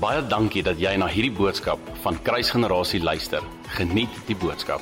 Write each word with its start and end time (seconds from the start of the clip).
Baie 0.00 0.22
dankie 0.24 0.62
dat 0.64 0.78
jy 0.80 0.94
na 0.96 1.04
hierdie 1.12 1.34
boodskap 1.36 1.80
van 2.00 2.16
Kruisgenerasie 2.24 3.02
luister. 3.04 3.44
Geniet 3.76 4.14
die 4.24 4.36
boodskap. 4.36 4.80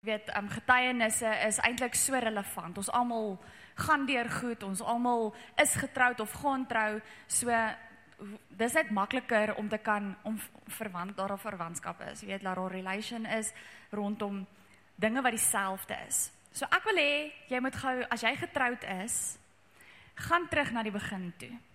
weet 0.00 0.30
um, 0.32 0.48
getuienisse 0.48 1.28
is 1.44 1.58
eintlik 1.60 1.94
so 1.94 2.16
relevant. 2.16 2.78
Ons 2.80 2.88
almal 2.88 3.36
gaan 3.74 4.06
deur 4.08 4.30
goed, 4.32 4.64
ons 4.64 4.80
almal 4.80 5.34
is 5.60 5.76
getroud 5.76 6.24
of 6.24 6.32
gaan 6.40 6.64
trou. 6.72 7.02
So 7.28 7.52
dis 8.48 8.78
net 8.80 8.96
makliker 8.96 9.52
om 9.60 9.68
te 9.68 9.78
kan 9.78 10.14
om 10.24 10.40
verwant 10.80 11.16
daar 11.16 11.32
'n 11.32 11.38
verwantskap 11.38 12.00
is. 12.12 12.20
Jy 12.20 12.26
weet 12.28 12.42
'n 12.42 12.68
relation 12.68 13.26
is 13.26 13.52
rondom 13.90 14.46
dinge 14.96 15.22
wat 15.22 15.32
dieselfde 15.32 15.96
is. 16.08 16.32
So 16.52 16.64
ek 16.64 16.84
wil 16.84 16.96
hê 16.96 17.32
jy 17.48 17.60
moet 17.60 17.76
gou 17.76 18.04
as 18.08 18.22
jy 18.22 18.36
getroud 18.36 18.84
is, 19.04 19.36
gaan 20.14 20.48
terug 20.48 20.72
na 20.72 20.82
die 20.82 20.92
begin 20.92 21.32
toe. 21.36 21.69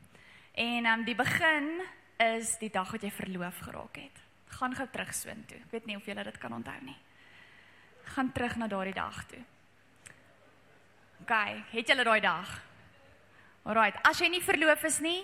En 0.56 0.86
um, 0.86 1.04
die 1.04 1.16
begin 1.16 1.82
is 2.18 2.58
die 2.58 2.72
dag 2.72 2.92
wat 2.92 3.04
jy 3.04 3.12
verloof 3.12 3.60
geraak 3.68 4.00
het. 4.00 4.22
Gaan 4.56 4.76
gou 4.76 4.88
terug 4.92 5.12
soontoe. 5.14 5.58
Ek 5.58 5.72
weet 5.72 5.86
nie 5.86 5.98
of 5.98 6.06
jy 6.08 6.16
dit 6.16 6.38
kan 6.40 6.54
onthou 6.54 6.80
nie 6.82 6.98
gaan 8.06 8.32
terug 8.32 8.56
na 8.56 8.68
daardie 8.68 8.94
dag 8.94 9.24
toe. 9.26 9.42
OK, 11.22 11.34
het 11.72 11.88
julle 11.88 12.04
daai 12.04 12.22
dag? 12.22 12.52
Alraight, 13.66 13.98
as 14.06 14.22
jy 14.22 14.30
nie 14.30 14.44
verloof 14.44 14.84
is 14.86 15.00
nie, 15.02 15.24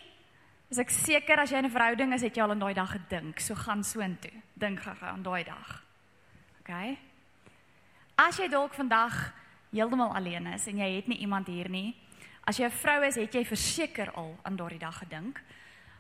is 0.72 0.80
ek 0.82 0.90
seker 0.90 1.44
as 1.44 1.52
jy 1.52 1.62
'n 1.62 1.70
verhouding 1.70 2.14
is, 2.14 2.22
het 2.22 2.36
jy 2.36 2.44
al 2.44 2.52
aan 2.52 2.60
daai 2.60 2.74
dag 2.74 2.92
gedink. 2.92 3.40
So 3.40 3.56
gaan 3.56 3.84
soontoe. 3.84 4.42
Dink 4.54 4.80
gou-gou 4.80 5.08
aan 5.08 5.24
daai 5.24 5.44
dag. 5.44 5.84
OK? 6.60 6.98
As 8.18 8.38
jy 8.38 8.48
dalk 8.48 8.74
vandag 8.74 9.34
heeltemal 9.72 10.16
alleen 10.16 10.48
is 10.48 10.68
en 10.68 10.78
jy 10.78 10.96
het 10.96 11.08
nie 11.08 11.18
iemand 11.18 11.48
hier 11.48 11.70
nie, 11.70 11.96
as 12.44 12.58
jy 12.58 12.66
'n 12.66 12.72
vrou 12.72 13.04
is, 13.04 13.16
het 13.16 13.34
jy 13.34 13.46
verseker 13.46 14.12
al 14.12 14.38
aan 14.44 14.56
daardie 14.56 14.80
dag 14.80 14.98
gedink. 14.98 15.42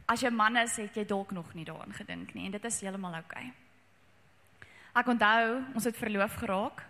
As 0.07 0.21
jy 0.21 0.29
'n 0.29 0.35
man 0.35 0.57
is, 0.57 0.75
het 0.77 0.95
jy 0.95 1.05
dalk 1.05 1.31
nog 1.31 1.53
nie 1.53 1.65
daaraan 1.65 1.93
gedink 1.93 2.33
nie 2.33 2.45
en 2.45 2.51
dit 2.51 2.65
is 2.65 2.81
heeltemal 2.81 3.13
oukei. 3.13 3.45
Okay. 3.45 3.53
Ek 4.93 5.07
onthou, 5.07 5.63
ons 5.73 5.83
het 5.83 5.97
verloof 5.97 6.33
geraak. 6.35 6.83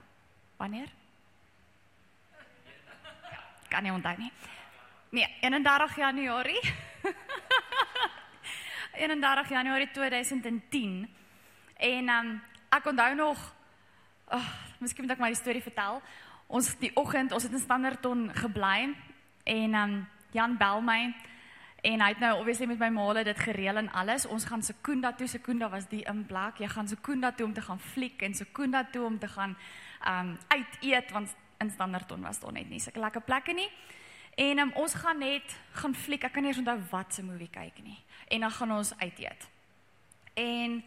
Wanneer? 0.58 0.90
Kan 3.70 3.84
nie 3.84 3.92
onthou 3.92 4.18
nie. 4.18 4.32
Nee, 5.10 5.28
31 5.42 5.96
Januarie. 5.96 6.62
31 8.94 9.50
Januarie 9.50 9.92
2010. 9.92 11.16
En 11.78 12.10
um, 12.10 12.42
ek 12.70 12.86
onthou 12.86 13.16
nog 13.16 13.56
oh, 14.32 14.50
miskien 14.80 15.06
moet 15.06 15.14
ek 15.14 15.24
die 15.28 15.36
storie 15.36 15.62
vertel. 15.62 16.02
Ons 16.48 16.74
die 16.82 16.92
oggend, 16.96 17.32
ons 17.32 17.44
het 17.44 17.54
in 17.54 17.62
Standerton 17.62 18.30
gebly 18.34 18.96
en 19.44 19.76
um, 19.76 20.08
Jan 20.32 20.58
bel 20.58 20.82
my 20.82 21.14
En 21.82 22.02
hy 22.02 22.12
het 22.14 22.20
nou 22.22 22.36
obviously 22.38 22.68
met 22.70 22.78
my 22.78 22.90
maale 22.94 23.24
dit 23.26 23.40
gereël 23.40 23.80
en 23.82 23.90
alles. 23.98 24.28
Ons 24.30 24.46
gaan 24.46 24.62
Sekunda 24.62 25.14
toe. 25.18 25.28
Sekunda 25.28 25.70
was 25.70 25.88
die 25.90 26.04
inplek. 26.06 26.60
Jy 26.62 26.68
gaan 26.70 26.88
Sekunda 26.88 27.32
toe 27.32 27.48
om 27.48 27.54
te 27.54 27.62
gaan 27.62 27.80
fliek 27.80 28.22
en 28.22 28.36
Sekunda 28.38 28.84
toe 28.86 29.06
om 29.06 29.18
te 29.20 29.28
gaan 29.28 29.58
um 30.08 30.38
uit 30.48 30.78
eet 30.82 31.12
want 31.12 31.34
in 31.58 31.70
Standerton 31.70 32.22
was 32.22 32.40
daar 32.40 32.52
net 32.52 32.70
nie 32.70 32.80
sulke 32.80 33.00
lekker 33.00 33.22
plekke 33.22 33.54
nie. 33.54 33.70
En 34.36 34.60
um, 34.60 34.72
ons 34.76 34.94
gaan 34.94 35.18
net 35.18 35.58
gaan 35.74 35.96
fliek. 35.96 36.24
Ek 36.24 36.34
kan 36.34 36.46
nie 36.46 36.54
eens 36.54 36.62
onthou 36.62 36.80
wat 36.90 37.14
se 37.14 37.26
movie 37.26 37.50
kyk 37.50 37.82
nie. 37.84 37.98
En 38.28 38.46
dan 38.46 38.52
gaan 38.52 38.78
ons 38.78 38.94
uit 38.98 39.20
eet. 39.20 39.50
En 40.34 40.84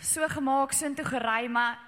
so 0.00 0.28
gemaak 0.28 0.72
so 0.72 0.86
intoe 0.86 1.04
gery, 1.04 1.46
maar 1.50 1.78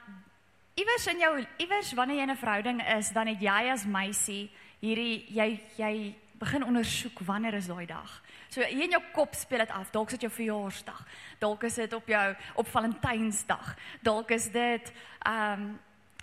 iewers 0.75 1.07
in 1.07 1.19
jou 1.23 1.33
iewers 1.57 1.93
wanneer 1.93 2.17
jy 2.17 2.23
in 2.23 2.31
'n 2.31 2.37
verhouding 2.37 2.83
is, 2.99 3.13
dan 3.13 3.27
het 3.27 3.41
jy 3.41 3.71
as 3.71 3.87
meisie 3.87 4.51
hierdie 4.81 5.25
jy 5.35 5.61
jy 5.77 6.15
begin 6.39 6.65
ondersoek 6.65 7.19
wanneer 7.27 7.55
is 7.59 7.67
daai 7.67 7.87
dag. 7.87 8.23
So 8.49 8.63
hier 8.63 8.87
in 8.87 8.95
jou 8.95 9.03
kop 9.13 9.35
speel 9.35 9.59
dit 9.59 9.75
af. 9.75 9.91
Dalk 9.91 10.13
is 10.13 10.19
dit 10.19 10.27
jou 10.29 10.33
verjaarsdag. 10.33 11.03
Dalk 11.39 11.67
is 11.67 11.75
dit 11.75 11.93
op 11.93 12.07
jou 12.07 12.25
op 12.55 12.69
Valentynsdag. 12.69 13.75
Dalk 14.03 14.31
is 14.31 14.51
dit 14.55 14.93
ehm 15.27 15.69
um, 15.69 15.77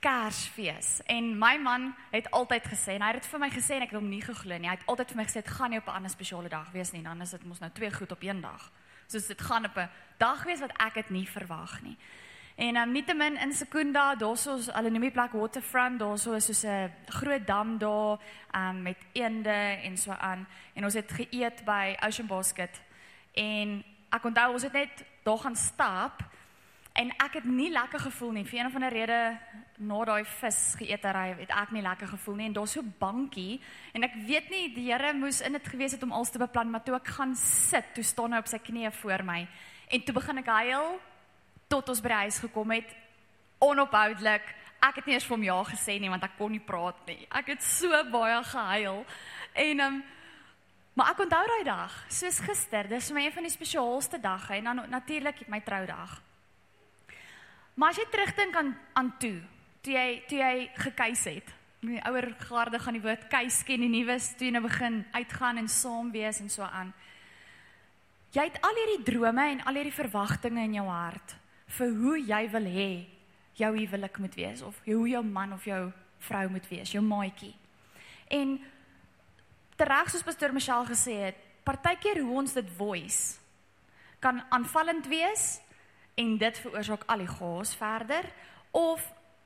Kersfees. 0.06 1.00
En 1.10 1.38
my 1.38 1.58
man 1.58 1.96
het 2.12 2.28
altyd 2.32 2.68
gesê 2.70 2.94
en 2.94 3.02
hy 3.02 3.08
het 3.08 3.22
dit 3.24 3.30
vir 3.32 3.40
my 3.42 3.50
gesê 3.50 3.78
en 3.78 3.86
ek 3.86 3.94
het 3.94 3.98
hom 3.98 4.10
nie 4.10 4.22
geglo 4.22 4.58
nie. 4.58 4.70
Hy 4.70 4.76
het 4.76 4.90
altyd 4.92 5.14
vir 5.14 5.18
my 5.18 5.26
gesê 5.26 5.42
dit 5.42 5.54
gaan 5.56 5.70
nie 5.74 5.80
op 5.80 5.88
'n 5.88 5.98
ander 5.98 6.12
spesiale 6.14 6.50
dag 6.50 6.72
wees 6.72 6.92
nie. 6.92 7.02
Dan 7.02 7.22
is 7.22 7.32
dit 7.32 7.46
mos 7.46 7.60
nou 7.60 7.72
twee 7.72 7.92
goed 7.92 8.12
op 8.12 8.22
een 8.22 8.42
dag. 8.42 8.72
Soos 9.08 9.28
dit 9.28 9.42
gaan 9.42 9.66
op 9.66 9.78
'n 9.78 9.90
dag 10.18 10.44
wees 10.44 10.60
wat 10.60 10.78
ek 10.78 10.94
dit 10.94 11.10
nie 11.10 11.28
verwag 11.30 11.82
nie. 11.82 11.98
En 12.56 12.76
um, 12.76 12.92
nietemin 12.92 13.38
in 13.38 13.54
Sekunda, 13.54 14.14
daar's 14.16 14.46
ons 14.48 14.70
hulle 14.72 14.90
noem 14.90 15.10
die 15.10 15.12
plek 15.12 15.34
Waterfront, 15.36 16.00
daar's 16.00 16.24
so 16.24 16.40
soos 16.40 16.64
'n 16.64 16.92
groot 17.12 17.48
dam 17.48 17.78
daar 17.78 18.20
um, 18.56 18.82
met 18.82 18.98
eende 19.12 19.60
en 19.84 19.98
so 19.98 20.12
aan. 20.12 20.48
En 20.74 20.84
ons 20.84 20.94
het 20.94 21.12
geëet 21.12 21.66
by 21.66 21.96
Ocean 22.08 22.28
Basket. 22.28 22.82
En 23.34 23.84
ek 24.10 24.24
onthou 24.24 24.54
ons 24.54 24.64
het 24.64 24.74
net 24.74 25.04
daar 25.24 25.38
gaan 25.38 25.56
stap 25.56 26.24
en 26.94 27.10
ek 27.10 27.34
het 27.34 27.44
nie 27.44 27.72
lekker 27.72 28.00
gevoel 28.00 28.32
nie. 28.32 28.46
Vir 28.46 28.60
een 28.60 28.66
of 28.66 28.76
ander 28.76 28.94
rede 28.94 29.38
na 29.78 30.04
daai 30.06 30.24
vis 30.26 30.76
geëetery 30.80 31.36
het 31.40 31.52
ek 31.52 31.72
nie 31.72 31.82
lekker 31.82 32.08
gevoel 32.08 32.36
nie 32.36 32.46
en 32.46 32.54
daar's 32.54 32.72
so 32.72 32.82
bankie 33.00 33.60
en 33.94 34.04
ek 34.04 34.16
weet 34.28 34.50
nie 34.50 34.74
die 34.74 34.92
Here 34.92 35.14
moes 35.14 35.42
in 35.42 35.52
dit 35.52 35.68
gewees 35.68 35.92
het 35.92 36.04
om 36.04 36.12
alles 36.12 36.30
te 36.30 36.40
beplan, 36.40 36.72
maar 36.72 36.84
toe 36.84 36.96
ek 36.96 37.08
gaan 37.08 37.36
sit, 37.36 37.92
toe 37.94 38.04
staan 38.04 38.32
hy 38.32 38.40
op 38.40 38.48
sy 38.48 38.58
knieë 38.58 38.92
voor 38.92 39.24
my 39.24 39.48
en 39.92 40.04
toe 40.06 40.16
begin 40.16 40.38
ek 40.38 40.48
huil 40.48 40.96
tot 41.68 41.90
ons 41.90 42.02
by 42.04 42.12
die 42.12 42.24
huis 42.26 42.40
gekom 42.44 42.74
het 42.76 42.92
onophoudelik. 43.64 44.52
Ek 44.84 45.00
het 45.00 45.08
nie 45.08 45.16
eens 45.16 45.26
vir 45.26 45.36
hom 45.36 45.48
ja 45.48 45.58
gesê 45.66 45.96
nie 46.02 46.12
want 46.12 46.26
ek 46.28 46.36
kon 46.38 46.54
nie 46.54 46.62
praat 46.62 47.00
nie. 47.10 47.24
Ek 47.34 47.56
het 47.56 47.64
so 47.66 47.90
baie 48.12 48.38
gehuil. 48.52 49.02
En 49.66 49.84
um, 49.88 49.98
maar 50.96 51.12
ek 51.12 51.26
onthou 51.26 51.42
daai 51.50 51.66
dag, 51.68 51.96
soos 52.14 52.40
gister. 52.46 52.88
Dis 52.92 53.10
vir 53.10 53.18
my 53.18 53.26
een 53.26 53.36
van 53.36 53.48
die 53.48 53.54
spesiaalste 53.54 54.20
dagge 54.22 54.60
en 54.60 54.70
dan 54.70 54.84
natuurlik 54.92 55.46
my 55.52 55.60
troudag. 55.66 56.20
Maar 57.76 57.92
as 57.92 58.00
jy 58.00 58.06
terugdink 58.12 58.56
aan 58.56 58.72
aan 58.96 59.12
toe, 59.20 59.40
toe 59.84 59.96
jy 59.96 60.10
toe 60.30 60.40
jy 60.40 60.56
gekeis 60.86 61.26
het. 61.28 61.50
Die 61.86 62.00
ouer 62.08 62.32
garde 62.48 62.80
gaan 62.82 62.96
die 62.98 63.04
woord 63.04 63.28
keis 63.30 63.60
ken 63.66 63.84
die 63.84 63.92
nuus 63.92 64.32
toe 64.38 64.48
jy 64.48 64.54
nou 64.56 64.64
begin 64.64 65.04
uitgaan 65.14 65.60
en 65.62 65.68
saam 65.70 66.14
wees 66.14 66.40
en 66.42 66.50
so 66.50 66.64
aan. 66.66 66.94
Jy 68.36 68.48
het 68.48 68.62
al 68.66 68.80
hierdie 68.80 69.04
drome 69.08 69.50
en 69.52 69.62
al 69.68 69.78
hierdie 69.80 69.96
verwagtinge 69.96 70.64
in 70.66 70.80
jou 70.80 70.88
hart 70.90 71.36
vir 71.68 71.94
hoe 71.96 72.18
jy 72.20 72.50
wil 72.50 72.66
hê 72.70 73.06
jou 73.56 73.72
huwelik 73.78 74.18
moet 74.18 74.36
wees 74.36 74.62
of 74.62 74.78
hoe 74.86 75.08
jou 75.10 75.24
man 75.24 75.54
of 75.54 75.66
jou 75.66 75.92
vrou 76.20 76.50
moet 76.50 76.68
wees, 76.68 76.92
jou 76.92 77.04
maatjie. 77.04 77.54
En 78.28 78.58
tereg 79.76 80.10
soos 80.10 80.24
pastoor 80.24 80.54
Michelle 80.54 80.88
gesê 80.90 81.18
het, 81.30 81.42
partykeer 81.64 82.22
hoe 82.22 82.40
ons 82.42 82.54
dit 82.54 82.70
voice 82.78 83.40
kan 84.20 84.42
aanvallend 84.50 85.08
wees 85.08 85.60
en 86.16 86.38
dit 86.38 86.58
veroorsaak 86.64 87.04
al 87.12 87.24
die 87.26 87.30
chaos 87.30 87.76
verder 87.78 88.28
of 88.72 89.04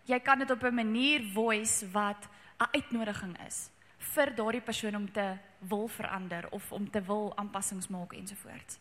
jy 0.09 0.19
kan 0.23 0.39
dit 0.39 0.51
op 0.51 0.63
'n 0.63 0.75
manier 0.75 1.23
voice 1.33 1.85
wat 1.91 2.27
'n 2.59 2.69
uitnodiging 2.71 3.35
is 3.47 3.69
vir 3.97 4.35
daardie 4.35 4.61
persoon 4.61 4.95
om 4.95 5.11
te 5.11 5.37
wil 5.59 5.87
verander 5.87 6.47
of 6.51 6.71
om 6.71 6.89
te 6.89 7.01
wil 7.01 7.33
aanpassings 7.37 7.87
maak 7.87 8.13
ensovoorts. 8.13 8.79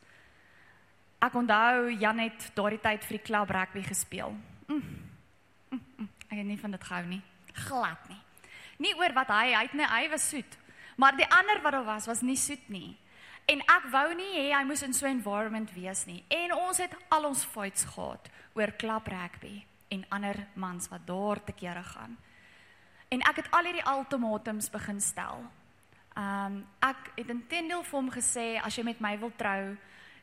Ek 1.19 1.35
onthou 1.35 1.91
Jan 1.99 2.19
het 2.23 2.51
daardie 2.55 2.81
tyd 2.81 3.05
vir 3.05 3.19
die 3.19 3.25
klub 3.27 3.51
rugby 3.51 3.83
gespeel. 3.83 4.37
Mm, 4.69 4.83
mm, 5.71 5.81
mm, 5.97 6.09
ek 6.29 6.37
het 6.37 6.47
nie 6.47 6.59
van 6.61 6.71
dit 6.71 6.85
gehou 6.85 7.05
nie. 7.07 7.23
Glad 7.67 8.09
nie. 8.09 8.21
Nie 8.79 8.95
oor 8.95 9.13
wat 9.17 9.33
hy, 9.35 9.47
hy 9.57 9.63
het 9.67 9.75
nie 9.75 9.89
hy 9.91 10.09
was 10.13 10.29
soet. 10.31 10.59
Maar 10.97 11.17
die 11.19 11.27
ander 11.27 11.63
wat 11.63 11.75
daar 11.75 11.85
was 11.85 12.07
was 12.07 12.23
nie 12.23 12.37
soet 12.39 12.69
nie. 12.71 12.97
En 13.49 13.63
ek 13.65 13.89
wou 13.91 14.07
nie 14.15 14.31
hê 14.37 14.47
hy 14.53 14.63
moes 14.69 14.83
in 14.83 14.93
so 14.93 15.07
'n 15.07 15.19
environment 15.19 15.71
wees 15.75 16.07
nie. 16.07 16.25
En 16.29 16.53
ons 16.55 16.79
het 16.79 16.95
al 17.09 17.25
ons 17.25 17.45
fights 17.45 17.85
gehad 17.85 18.31
oor 18.55 18.73
klub 18.73 19.07
rugby 19.07 19.65
en 19.89 20.05
ander 20.09 20.47
mans 20.55 20.89
wat 20.89 21.07
daar 21.07 21.45
te 21.45 21.53
kere 21.53 21.83
gaan. 21.83 22.17
En 23.09 23.21
ek 23.21 23.37
het 23.37 23.51
al 23.51 23.65
hierdie 23.65 23.89
ultimatums 23.89 24.71
begin 24.71 25.01
stel. 25.01 25.47
Um 26.17 26.67
ek 26.81 27.13
het 27.17 27.29
intendeel 27.29 27.83
vir 27.83 27.99
hom 27.99 28.11
gesê 28.11 28.61
as 28.63 28.77
jy 28.77 28.85
met 28.85 29.01
my 29.01 29.19
wil 29.19 29.33
trou 29.37 29.77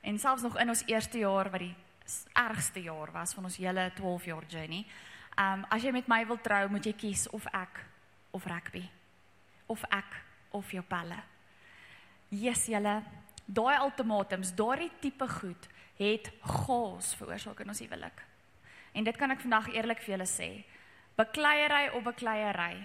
en 0.06 0.20
selfs 0.22 0.46
nog 0.46 0.58
in 0.62 0.70
ons 0.70 0.84
eerste 0.86 1.18
jaar 1.18 1.50
wat 1.50 1.64
die 1.64 1.76
ergste 2.38 2.82
jaar 2.86 3.12
was 3.12 3.34
van 3.34 3.48
ons 3.50 3.58
hele 3.58 3.90
12 3.98 4.26
jaar 4.30 4.46
journey. 4.48 4.86
Um 5.36 5.66
as 5.74 5.84
jy 5.84 5.92
met 5.92 6.08
my 6.08 6.22
wil 6.30 6.38
trou, 6.42 6.68
moet 6.70 6.86
jy 6.86 6.94
kies 6.94 7.26
of 7.34 7.46
ek 7.50 7.82
of 8.38 8.46
rugby. 8.46 8.86
Of 9.66 9.84
ek 9.90 10.20
of 10.54 10.70
jou 10.72 10.84
pelle. 10.86 11.18
Yes, 12.30 12.68
julle. 12.70 13.00
Daai 13.46 13.80
ultimatums, 13.82 14.54
daardie 14.56 14.92
tipe 15.02 15.28
goed 15.40 15.68
het 15.98 16.30
chaos 16.42 17.14
veroorsaak 17.18 17.62
in 17.64 17.74
ons 17.74 17.82
huwelik. 17.82 18.22
En 18.94 19.04
dit 19.04 19.18
kan 19.18 19.32
ek 19.32 19.44
vandag 19.44 19.72
eerlik 19.74 20.02
vir 20.06 20.16
julle 20.16 20.30
sê. 20.30 20.50
Bekleierery 21.18 21.90
op 21.98 22.04
bekleierery. 22.12 22.84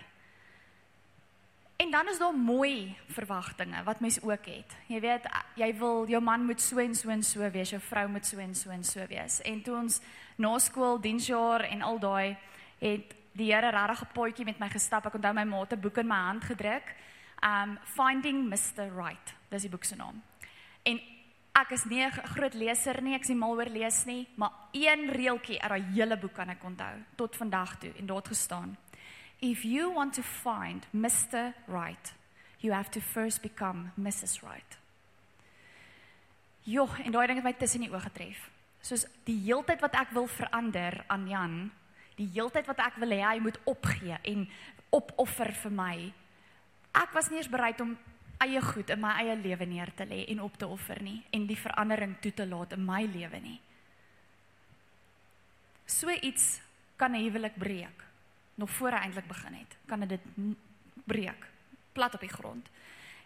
En 1.80 1.90
dan 1.90 2.08
is 2.08 2.18
daar 2.18 2.34
mooi 2.34 2.96
verwagtinge 3.06 3.82
wat 3.82 4.00
mens 4.00 4.22
ook 4.22 4.46
het. 4.46 4.72
Jy 4.86 5.00
weet, 5.00 5.28
jy 5.56 5.70
wil 5.78 6.08
jou 6.08 6.20
man 6.22 6.44
moet 6.44 6.60
so 6.60 6.76
en 6.78 6.94
so 6.94 7.08
en 7.08 7.22
so 7.24 7.50
wees, 7.50 7.70
jou 7.72 7.80
vrou 7.80 8.08
moet 8.08 8.26
so 8.26 8.38
en 8.38 8.54
so 8.54 8.70
en 8.70 8.84
so 8.84 9.06
wees. 9.08 9.38
En 9.48 9.62
toe 9.62 9.76
ons 9.78 9.96
na 10.36 10.58
skool 10.58 11.00
diensjaar 11.00 11.64
en 11.70 11.82
al 11.82 11.98
daai 11.98 12.36
het 12.82 13.16
die 13.32 13.48
Here 13.54 13.70
regtig 13.70 14.02
'n 14.02 14.12
potjie 14.12 14.44
met 14.44 14.58
my 14.58 14.68
gestap. 14.68 15.06
Ek 15.06 15.14
onthou 15.14 15.32
my 15.32 15.44
ma 15.44 15.60
het 15.60 15.72
'n 15.72 15.80
boek 15.80 15.96
in 15.96 16.06
my 16.06 16.20
hand 16.28 16.44
gedruk. 16.44 16.94
Um 17.42 17.78
Finding 17.84 18.48
Mr 18.48 18.92
Right. 18.96 19.34
Dis 19.48 19.62
die 19.62 19.70
boek 19.70 19.84
se 19.84 19.96
naam. 19.96 20.22
En 20.82 21.00
Ek 21.52 21.72
is 21.72 21.84
nie 21.84 22.04
'n 22.04 22.10
groot 22.10 22.54
leser 22.54 23.02
nie, 23.02 23.14
ek 23.14 23.22
is 23.22 23.28
nie 23.28 23.36
mal 23.36 23.56
oor 23.56 23.68
lees 23.68 24.04
nie, 24.04 24.28
maar 24.36 24.52
een 24.72 25.10
reeltjie 25.10 25.60
uit 25.60 25.68
daai 25.68 25.92
hele 25.92 26.16
boek 26.16 26.32
kan 26.32 26.48
ek 26.48 26.64
onthou 26.64 27.04
tot 27.16 27.36
vandag 27.36 27.78
toe 27.78 27.92
en 27.98 28.06
daar 28.06 28.16
het 28.16 28.28
gestaan: 28.28 28.76
If 29.40 29.64
you 29.64 29.90
want 29.90 30.14
to 30.14 30.22
find 30.22 30.86
Mr. 30.92 31.54
Right, 31.66 32.12
you 32.60 32.72
have 32.72 32.90
to 32.90 33.00
first 33.00 33.42
become 33.42 33.92
Mrs. 33.98 34.42
Right. 34.42 34.76
Jo, 36.64 36.84
en 37.04 37.12
daai 37.12 37.26
ding 37.26 37.40
het 37.40 37.46
my 37.46 37.54
tussen 37.56 37.80
die 37.80 37.88
oë 37.88 38.02
getref. 38.04 38.42
Soos 38.84 39.06
die 39.24 39.38
heeltyd 39.46 39.80
wat 39.80 39.96
ek 39.96 40.12
wil 40.12 40.28
verander 40.28 40.98
aan 41.08 41.24
Jan, 41.28 41.54
die 42.20 42.28
heeltyd 42.34 42.68
wat 42.68 42.82
ek 42.84 42.98
wil 43.00 43.16
hê 43.16 43.22
hy 43.24 43.38
moet 43.40 43.56
opgee 43.64 44.18
en 44.28 44.44
opoffer 44.92 45.54
vir 45.62 45.72
my. 45.72 45.94
Ek 47.00 47.16
was 47.16 47.30
nie 47.32 47.40
eens 47.40 47.48
bereid 47.48 47.80
om 47.80 47.96
eie 48.44 48.60
goed 48.64 48.92
in 48.92 49.00
my 49.00 49.14
eie 49.22 49.38
lewe 49.40 49.68
neer 49.68 49.92
te 49.96 50.04
lê 50.08 50.26
en 50.32 50.44
op 50.44 50.60
te 50.60 50.68
offer 50.68 51.00
nie 51.04 51.18
en 51.32 51.46
die 51.48 51.58
verandering 51.60 52.18
toe 52.20 52.32
te 52.36 52.46
laat 52.48 52.76
in 52.76 52.84
my 52.84 53.02
lewe 53.08 53.40
nie. 53.40 53.56
So 55.88 56.12
iets 56.12 56.60
kan 56.96 57.16
'n 57.16 57.24
huwelik 57.24 57.56
breek 57.56 58.09
nog 58.60 58.70
voor 58.76 58.96
hy 58.96 59.06
eintlik 59.06 59.28
begin 59.28 59.56
het. 59.56 59.76
Kan 59.88 60.04
dit 60.08 60.26
breek 61.04 61.48
plat 61.92 62.14
op 62.14 62.20
die 62.20 62.32
grond. 62.32 62.68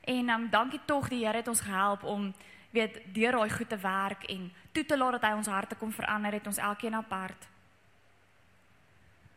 En 0.04 0.28
um, 0.28 0.50
dankie 0.50 0.81
tog 0.84 1.08
die 1.08 1.25
Here 1.25 1.36
het 1.42 1.48
ons 1.48 1.60
gehelp 1.60 2.02
om 2.02 2.32
weet 2.75 3.00
deur 3.14 3.38
daai 3.38 3.50
goed 3.50 3.69
te 3.69 3.78
werk 3.78 4.25
en 4.25 4.52
toe 4.72 4.84
te 4.84 4.98
laat 4.98 5.19
dat 5.19 5.26
hy 5.28 5.34
ons 5.36 5.50
harte 5.50 5.78
kom 5.78 5.92
verander 5.92 6.32
het 6.32 6.46
ons 6.46 6.58
elkeen 6.58 6.94
apart. 6.94 7.48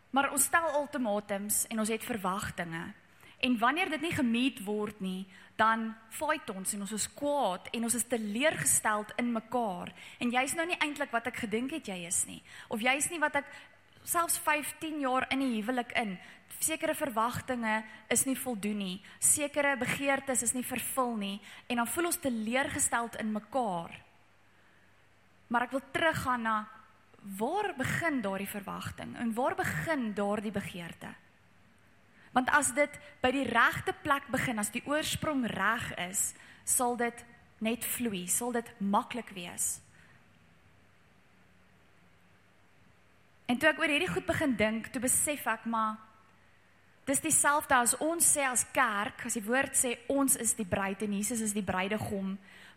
Maar 0.09 0.31
ons 0.31 0.44
stel 0.44 0.69
ultimatums 0.79 1.65
en 1.67 1.79
ons 1.79 1.91
het 1.94 2.03
verwagtinge. 2.03 2.85
En 3.38 3.57
wanneer 3.61 3.89
dit 3.89 4.01
nie 4.01 4.13
gemeet 4.15 4.63
word 4.65 4.99
nie, 4.99 5.27
dan 5.55 5.91
fight 6.09 6.49
ons 6.49 6.73
en 6.73 6.81
ons 6.85 6.94
is 6.94 7.07
kwaad 7.13 7.69
en 7.73 7.85
ons 7.85 7.95
is 7.95 8.07
teleurgesteld 8.09 9.13
in 9.21 9.31
mekaar. 9.31 9.94
En 10.17 10.33
jy's 10.33 10.55
nou 10.57 10.65
nie 10.65 10.79
eintlik 10.81 11.13
wat 11.13 11.29
ek 11.29 11.44
gedink 11.45 11.75
het 11.77 11.89
jy 11.89 11.99
is 12.09 12.23
nie. 12.25 12.41
Of 12.73 12.81
jy's 12.81 13.09
nie 13.13 13.21
wat 13.21 13.38
ek 13.44 13.53
selfs 14.07 14.39
15 14.39 15.01
jaar 15.04 15.27
in 15.33 15.44
die 15.44 15.54
huwelik 15.57 15.92
in. 16.00 16.15
Sekere 16.63 16.95
verwagtinge 16.95 17.81
is 18.13 18.24
nie 18.25 18.38
voldoen 18.39 18.80
nie. 18.80 18.95
Sekere 19.19 19.75
begeertes 19.77 20.45
is 20.48 20.56
nie 20.56 20.65
vervul 20.65 21.15
nie 21.19 21.36
en 21.68 21.81
dan 21.81 21.92
voel 21.92 22.09
ons 22.12 22.21
teleurgesteld 22.24 23.19
in 23.21 23.33
mekaar. 23.36 23.94
Maar 25.51 25.68
ek 25.68 25.75
wil 25.75 25.86
teruggaan 25.92 26.44
na 26.48 26.57
waar 27.38 27.74
begin 27.75 28.21
daardie 28.24 28.50
verwagting 28.50 29.15
en 29.19 29.33
waar 29.36 29.56
begin 29.59 30.13
daardie 30.15 30.56
begeerte? 30.56 31.12
Want 32.36 32.51
as 32.54 32.71
dit 32.77 32.94
by 33.24 33.31
die 33.33 33.48
regte 33.48 33.95
plek 34.04 34.27
begin, 34.31 34.59
as 34.62 34.71
die 34.71 34.83
oorsprong 34.86 35.45
reg 35.50 35.89
is, 36.07 36.31
sal 36.68 36.95
dit 37.00 37.24
net 37.63 37.86
vloei, 37.95 38.27
sal 38.30 38.54
dit 38.54 38.68
maklik 38.80 39.31
wees. 39.36 39.80
En 43.47 43.57
toe 43.57 43.69
ek 43.69 43.79
oor 43.79 43.91
hierdie 43.91 44.11
goed 44.11 44.27
begin 44.27 44.55
dink, 44.59 44.91
toe 44.91 45.01
besef 45.01 45.47
ek 45.47 45.65
maar 45.71 45.95
dis 47.07 47.21
dieselfde 47.23 47.71
as 47.71 47.94
ons 48.03 48.25
sê 48.35 48.44
as 48.44 48.65
kerk, 48.75 49.21
as 49.29 49.38
die 49.38 49.45
woord 49.45 49.77
sê 49.79 49.94
ons 50.11 50.35
is 50.44 50.51
die 50.57 50.67
bruid 50.67 51.05
en 51.05 51.13
Jesus 51.15 51.39
is 51.45 51.53
die 51.55 51.63
bruidegom, 51.63 52.33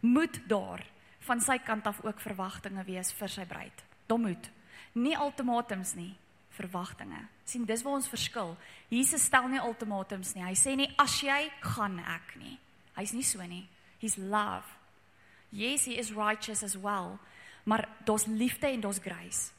moet 0.06 0.38
daar 0.46 0.84
van 1.26 1.42
sy 1.42 1.58
kant 1.66 1.88
af 1.90 1.98
ook 2.04 2.22
verwagtinge 2.22 2.84
wees 2.86 3.10
vir 3.18 3.32
sy 3.32 3.44
bruid. 3.50 3.82
Daar 4.06 4.22
moet 4.22 4.50
nie 4.94 5.16
ultimatums 5.18 5.96
nie, 5.98 6.14
verwagtinge. 6.54 7.26
sien 7.44 7.64
dis 7.66 7.82
waar 7.82 7.98
ons 7.98 8.08
verskil. 8.08 8.56
Jesus 8.88 9.24
stel 9.26 9.48
nie 9.50 9.58
ultimatums 9.58 10.34
nie. 10.36 10.44
Hy 10.44 10.54
sê 10.54 10.76
nie 10.78 10.86
as 11.02 11.16
jy 11.22 11.50
gaan 11.60 11.98
ek 11.98 12.36
nie. 12.38 12.58
Hy's 12.94 13.12
nie 13.12 13.26
so 13.26 13.42
nie. 13.42 13.66
He's 13.98 14.16
love. 14.16 14.66
Yes, 15.50 15.84
he 15.84 15.98
is 15.98 16.12
righteous 16.14 16.62
as 16.62 16.76
well. 16.78 17.18
Maar 17.64 17.88
daar's 18.06 18.26
liefde 18.26 18.70
en 18.70 18.80
daar's 18.80 19.02
grace. 19.02 19.50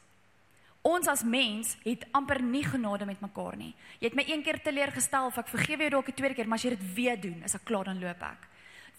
Ons 0.82 1.06
as 1.06 1.22
mens 1.22 1.76
het 1.84 2.02
amper 2.10 2.40
nie 2.42 2.64
genade 2.66 3.06
met 3.06 3.20
mekaar 3.22 3.54
nie. 3.56 3.70
Jy 4.00 4.08
het 4.08 4.16
my 4.18 4.24
een 4.26 4.42
keer 4.42 4.58
teleurgestel 4.62 5.28
of 5.30 5.38
ek 5.38 5.52
vergewe 5.52 5.86
jou 5.86 5.90
dalk 5.90 6.08
'n 6.08 6.14
tweede 6.18 6.34
keer, 6.34 6.48
maar 6.48 6.58
as 6.58 6.64
jy 6.64 6.70
dit 6.70 6.94
weer 6.94 7.20
doen, 7.20 7.42
is 7.44 7.54
ek 7.54 7.64
klaar 7.64 7.84
dan 7.84 8.00
loop 8.00 8.22
ek. 8.22 8.48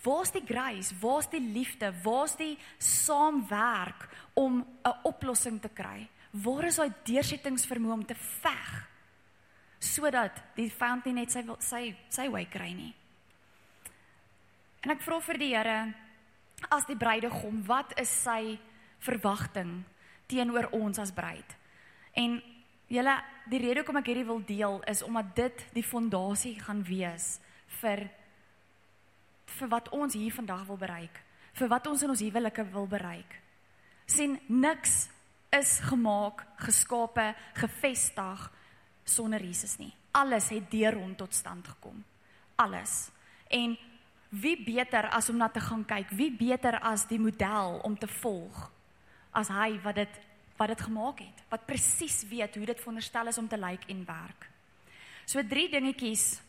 Waar's 0.04 0.32
die 0.32 0.46
grace? 0.46 0.96
Waar's 1.00 1.30
die 1.30 1.40
liefde? 1.40 1.94
Waar's 2.04 2.36
die 2.36 2.58
saamwerk 2.78 4.10
om 4.34 4.66
'n 4.86 4.94
oplossing 5.04 5.62
te 5.62 5.70
kry? 5.70 6.08
Waar 6.32 6.64
is 6.64 6.76
daai 6.76 6.94
deursettingsvermoë 7.04 7.94
om 7.94 8.06
te 8.06 8.16
veg 8.16 8.90
sodat 9.80 10.42
die 10.56 10.70
vyand 10.70 11.06
nie 11.06 11.14
net 11.14 11.32
sy 11.32 11.44
sy 11.60 11.96
sy 12.10 12.30
wy 12.30 12.46
kry 12.46 12.74
nie? 12.74 12.94
En 14.84 14.92
ek 14.92 15.02
vra 15.02 15.20
vir 15.20 15.38
die 15.38 15.56
Here 15.56 15.94
as 16.72 16.86
die 16.86 16.96
bruidegom, 16.96 17.66
wat 17.66 18.00
is 18.00 18.10
sy 18.10 18.60
verwagting 19.00 19.84
teenoor 20.28 20.70
ons 20.72 21.00
as 21.00 21.12
bruid? 21.12 21.56
En 22.14 22.42
julle 22.88 23.16
die 23.50 23.60
rede 23.60 23.82
hoekom 23.82 24.00
ek 24.00 24.10
hierdie 24.12 24.28
wil 24.28 24.42
deel 24.48 24.82
is 24.90 25.02
omdat 25.06 25.34
dit 25.36 25.64
die 25.76 25.86
fondasie 25.86 26.56
gaan 26.62 26.84
wees 26.88 27.38
vir 27.82 28.08
vir 29.54 29.70
wat 29.70 29.90
ons 29.94 30.16
hier 30.18 30.34
vandag 30.34 30.64
wil 30.66 30.80
bereik, 30.82 31.20
vir 31.54 31.70
wat 31.70 31.88
ons 31.88 32.02
in 32.02 32.10
ons 32.10 32.22
huwelike 32.24 32.64
wil 32.74 32.88
bereik. 32.90 33.40
sien 34.06 34.40
niks 34.48 35.10
is 35.54 35.80
gemaak, 35.80 36.42
geskape, 36.58 37.34
gevestig 37.54 38.52
sonder 39.06 39.42
Jesus 39.42 39.78
nie. 39.78 39.94
Alles 40.12 40.50
het 40.50 40.72
deur 40.72 40.98
hom 40.98 41.16
tot 41.16 41.34
stand 41.34 41.68
gekom. 41.68 42.04
Alles. 42.56 43.12
En 43.50 43.78
wie 44.30 44.58
beter 44.66 45.10
as 45.10 45.30
om 45.30 45.38
na 45.38 45.48
te 45.50 45.62
gaan 45.62 45.86
kyk? 45.86 46.10
Wie 46.10 46.32
beter 46.32 46.80
as 46.80 47.06
die 47.08 47.20
model 47.20 47.80
om 47.84 47.98
te 47.98 48.08
volg 48.08 48.70
as 49.34 49.50
hy 49.50 49.80
wat 49.84 49.98
dit 49.98 50.20
wat 50.58 50.74
dit 50.74 50.82
gemaak 50.82 51.20
het, 51.20 51.44
wat 51.50 51.66
presies 51.66 52.24
weet 52.30 52.56
hoe 52.56 52.66
dit 52.66 52.80
veronderstel 52.80 53.28
is 53.28 53.38
om 53.38 53.48
te 53.48 53.58
lyk 53.58 53.88
en 53.90 54.06
werk. 54.06 54.50
So 55.26 55.42
drie 55.48 55.70
dingetjies 55.72 56.42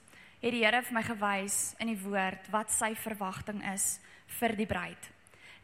het 0.43 0.53
die 0.53 0.65
Here 0.65 0.83
vir 0.85 0.97
my 0.97 1.03
gewys 1.07 1.59
in 1.81 1.89
die 1.89 2.01
woord 2.03 2.51
wat 2.53 2.73
sy 2.75 2.93
verwagting 2.99 3.63
is 3.73 3.99
vir 4.41 4.57
die 4.59 4.69
bruid. 4.69 5.11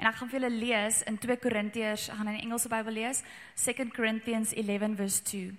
En 0.01 0.09
ek 0.09 0.17
gaan 0.17 0.31
vir 0.33 0.39
julle 0.39 0.55
lees 0.55 1.03
in 1.11 1.19
2 1.21 1.37
Korintiërs, 1.43 2.07
gaan 2.09 2.31
in 2.33 2.39
die 2.39 2.47
Engelse 2.47 2.71
Bybel 2.73 2.97
lees, 2.97 3.21
2 3.61 3.91
Corinthians 3.93 4.55
11 4.57 4.97
verse 4.97 5.21
2. 5.29 5.51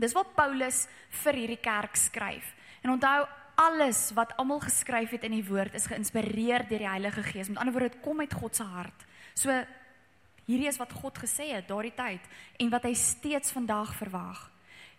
Dis 0.00 0.16
wat 0.16 0.32
Paulus 0.32 0.86
vir 1.20 1.36
hierdie 1.42 1.60
kerk 1.60 1.98
skryf. 2.00 2.54
En 2.80 2.94
onthou 2.94 3.26
alles 3.60 4.06
wat 4.16 4.32
almal 4.40 4.62
geskryf 4.64 5.12
het 5.12 5.26
in 5.28 5.36
die 5.36 5.44
woord 5.44 5.76
is 5.76 5.90
geïnspireer 5.90 6.64
deur 6.70 6.80
die 6.80 6.88
Heilige 6.88 7.26
Gees. 7.26 7.50
Met 7.52 7.60
ander 7.60 7.76
woorde, 7.76 7.90
dit 7.92 8.02
kom 8.04 8.22
uit 8.24 8.32
God 8.32 8.56
se 8.56 8.64
hart. 8.64 9.04
So 9.36 9.52
Hierdie 10.46 10.68
is 10.68 10.78
wat 10.78 10.92
God 10.92 11.18
gesê 11.18 11.50
het 11.54 11.68
daardie 11.68 11.94
tyd 11.94 12.24
en 12.58 12.70
wat 12.70 12.84
hy 12.84 12.94
steeds 12.94 13.52
vandag 13.52 13.94
verwag. 13.98 14.50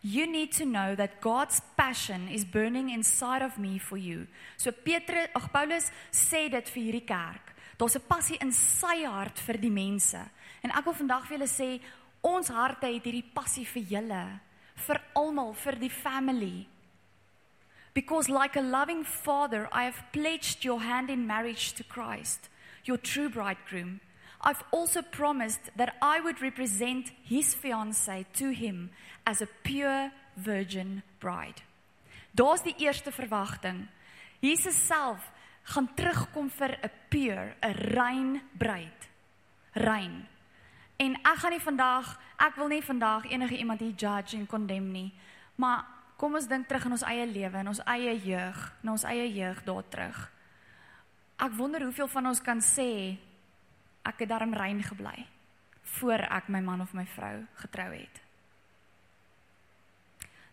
You 0.02 0.26
need 0.26 0.52
to 0.58 0.66
know 0.66 0.96
that 0.96 1.22
God's 1.22 1.62
passion 1.78 2.28
is 2.28 2.44
burning 2.44 2.90
inside 2.90 3.44
of 3.46 3.58
me 3.58 3.78
for 3.78 3.98
you. 3.98 4.26
So 4.58 4.72
Petrus, 4.72 5.30
ag 5.36 5.52
Paulus 5.54 5.92
sê 6.10 6.50
dit 6.50 6.70
vir 6.74 6.84
hierdie 6.84 7.06
kerk. 7.06 7.54
Daar's 7.78 7.96
'n 7.96 8.08
passie 8.08 8.38
in 8.42 8.52
sy 8.52 9.06
hart 9.06 9.40
vir 9.40 9.58
die 9.58 9.70
mense. 9.70 10.20
En 10.64 10.72
ek 10.72 10.86
wil 10.86 10.94
vandag 10.94 11.28
vir 11.28 11.38
julle 11.38 11.50
sê 11.50 11.82
ons 12.22 12.48
harte 12.48 12.88
het 12.88 13.04
hierdie 13.04 13.32
passie 13.34 13.66
vir 13.66 13.84
julle, 13.84 14.40
vir 14.76 15.02
almal, 15.16 15.54
vir 15.54 15.76
die 15.76 15.90
family. 15.90 16.68
Because 17.94 18.30
like 18.30 18.56
a 18.56 18.62
loving 18.62 19.04
father, 19.04 19.68
I 19.72 19.84
have 19.84 20.04
pledged 20.12 20.64
your 20.64 20.80
hand 20.82 21.10
in 21.10 21.28
marriage 21.28 21.74
to 21.74 21.84
Christ, 21.84 22.50
your 22.86 22.98
true 22.98 23.30
bridegroom. 23.30 24.00
I've 24.44 24.64
also 24.72 25.02
promised 25.02 25.70
that 25.76 25.96
I 26.02 26.20
would 26.20 26.42
represent 26.42 27.12
his 27.24 27.54
fiancée 27.54 28.26
to 28.34 28.50
him 28.50 28.90
as 29.26 29.42
a 29.42 29.48
pure 29.64 30.12
virgin 30.36 31.04
bride. 31.20 31.62
Daar's 32.34 32.64
die 32.64 32.76
eerste 32.78 33.12
verwagting. 33.12 33.88
Jesus 34.40 34.76
self 34.88 35.32
gaan 35.64 35.94
terugkom 35.96 36.50
vir 36.50 36.78
'n 36.82 36.92
pure, 37.10 37.56
'n 37.62 37.74
rein 37.94 38.42
bruid. 38.58 39.10
Rein. 39.74 40.28
En 40.98 41.16
ek 41.16 41.38
gaan 41.38 41.52
nie 41.52 41.60
vandag, 41.60 42.20
ek 42.38 42.56
wil 42.56 42.68
nie 42.68 42.84
vandag 42.84 43.26
enige 43.26 43.58
iemand 43.58 43.80
hier 43.80 43.96
judge 43.96 44.38
en 44.38 44.48
condemn 44.48 44.92
nie, 44.92 45.14
maar 45.56 45.86
kom 46.18 46.36
ons 46.36 46.48
dink 46.48 46.68
terug 46.68 46.86
in 46.86 46.92
ons 46.92 47.04
eie 47.04 47.26
lewe, 47.26 47.58
in 47.58 47.68
ons 47.68 47.84
eie 47.86 48.14
jeug, 48.22 48.74
na 48.82 48.92
ons 48.92 49.04
eie 49.04 49.34
jeug 49.34 49.64
daar 49.64 49.88
terug. 49.90 50.32
Ek 51.38 51.54
wonder 51.58 51.82
hoeveel 51.82 52.08
van 52.08 52.28
ons 52.28 52.42
kan 52.42 52.60
sê 52.62 53.18
ek 54.08 54.24
het 54.24 54.30
daarom 54.30 54.54
rein 54.54 54.84
gebly 54.84 55.28
voor 56.00 56.24
ek 56.30 56.48
my 56.48 56.62
man 56.62 56.82
of 56.82 56.94
my 56.94 57.06
vrou 57.06 57.42
getrou 57.62 57.90
het. 57.94 58.22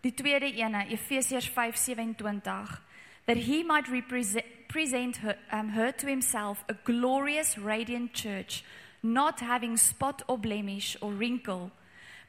Die 0.01 0.13
tweede 0.13 0.51
ene, 0.53 0.85
Efesiërs 0.87 1.49
5:27, 1.49 2.81
that 3.25 3.37
he 3.37 3.63
might 3.63 3.87
represent 3.87 5.17
her, 5.17 5.37
um, 5.51 5.69
her 5.69 5.95
to 5.95 6.07
himself 6.07 6.63
a 6.69 6.73
glorious 6.83 7.57
radiant 7.57 8.13
church, 8.13 8.63
not 9.01 9.39
having 9.39 9.77
spot 9.77 10.23
or 10.27 10.39
blemish 10.39 10.97
or 11.01 11.11
wrinkle, 11.11 11.71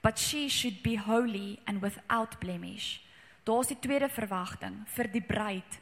but 0.02 0.18
she 0.18 0.48
should 0.48 0.82
be 0.82 0.96
holy 0.96 1.58
and 1.64 1.80
without 1.80 2.38
blemish. 2.40 3.00
Daar's 3.44 3.66
die 3.66 3.78
tweede 3.80 4.08
verwagting 4.08 4.84
vir 4.86 5.08
die 5.12 5.22
bruid 5.22 5.80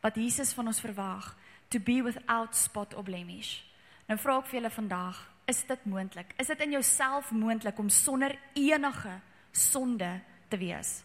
wat 0.00 0.16
Jesus 0.16 0.52
van 0.52 0.66
ons 0.66 0.80
verwag, 0.80 1.34
to 1.68 1.78
be 1.80 2.02
without 2.02 2.54
spot 2.56 2.94
or 2.94 3.02
blemish 3.02 3.64
Nou 4.04 4.18
vra 4.20 4.36
ek 4.40 4.50
vir 4.50 4.58
julle 4.58 4.72
vandag, 4.74 5.20
is 5.48 5.62
dit 5.68 5.84
moontlik? 5.88 6.34
Is 6.40 6.50
dit 6.52 6.62
in 6.66 6.76
jouself 6.76 7.30
moontlik 7.32 7.78
om 7.80 7.88
sonder 7.88 8.36
enige 8.52 9.14
sonde 9.52 10.10
te 10.52 10.60
wees? 10.60 10.98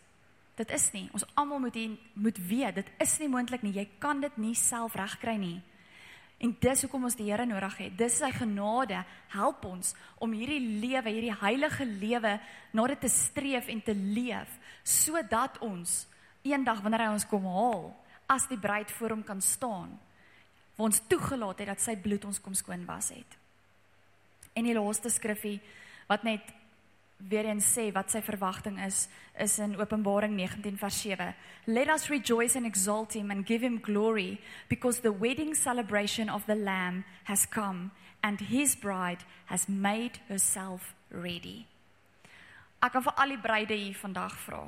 Dit 0.59 0.71
is 0.75 0.89
nie. 0.91 1.05
Ons 1.15 1.23
almal 1.39 1.61
moet 1.63 1.77
hier 1.79 1.95
moet 2.19 2.39
weet, 2.49 2.81
dit 2.81 2.89
is 2.99 3.15
nie 3.21 3.29
moontlik 3.31 3.63
nie. 3.63 3.77
Jy 3.77 3.87
kan 4.03 4.19
dit 4.19 4.35
nie 4.37 4.55
self 4.59 4.97
regkry 4.99 5.37
nie. 5.39 5.59
En 6.43 6.51
dis 6.59 6.83
hoekom 6.83 7.07
ons 7.07 7.15
die 7.19 7.27
Here 7.27 7.45
nodig 7.47 7.77
het. 7.79 7.95
Dis 7.99 8.19
sy 8.19 8.29
genade 8.35 8.99
help 9.31 9.63
ons 9.67 9.93
om 10.23 10.35
hierdie 10.35 10.79
lewe, 10.83 11.11
hierdie 11.11 11.35
heilige 11.41 11.87
lewe 11.87 12.37
na 12.75 12.87
dit 12.91 13.01
te 13.03 13.11
streef 13.11 13.67
en 13.71 13.81
te 13.83 13.95
leef 13.95 14.59
sodat 14.83 15.59
ons 15.63 16.05
eendag 16.47 16.79
wanneer 16.83 17.05
hy 17.05 17.15
ons 17.15 17.27
kom 17.27 17.47
haal, 17.47 17.89
as 18.31 18.47
die 18.47 18.59
bruid 18.59 18.91
voor 18.95 19.15
hom 19.15 19.23
kan 19.27 19.41
staan, 19.43 19.91
waar 20.79 20.87
ons 20.87 21.01
toegelaat 21.11 21.59
het 21.59 21.67
dat 21.67 21.81
sy 21.83 21.97
bloed 21.99 22.23
ons 22.23 22.39
kom 22.39 22.53
skoon 22.55 22.85
was 22.87 23.09
het. 23.11 23.33
En 24.55 24.63
die 24.63 24.75
laaste 24.77 25.11
skriffie 25.11 25.57
wat 26.07 26.23
net 26.23 26.53
weer 27.19 27.49
eens 27.51 27.67
sê 27.67 27.89
wat 27.91 28.07
sy 28.13 28.21
verwagting 28.23 28.79
is 28.85 29.09
is 29.35 29.57
in 29.59 29.75
Openbaring 29.75 30.37
19 30.37 30.77
vers 30.79 31.01
7. 31.03 31.35
Let 31.67 31.91
us 31.91 32.07
rejoice 32.07 32.55
and 32.55 32.65
exalt 32.65 33.13
him 33.13 33.31
and 33.31 33.45
give 33.45 33.59
him 33.59 33.81
glory 33.83 34.39
because 34.69 35.01
the 35.01 35.11
wedding 35.11 35.53
celebration 35.53 36.29
of 36.29 36.45
the 36.45 36.55
lamb 36.55 37.03
has 37.25 37.45
come 37.45 37.91
and 38.23 38.39
his 38.39 38.75
bride 38.75 39.25
has 39.45 39.67
made 39.67 40.19
herself 40.29 40.95
ready. 41.11 41.67
Ek 42.79 42.95
kan 42.95 43.03
vir 43.03 43.19
al 43.19 43.35
die 43.35 43.43
bruide 43.43 43.75
hier 43.75 43.99
vandag 43.99 44.39
vra. 44.47 44.63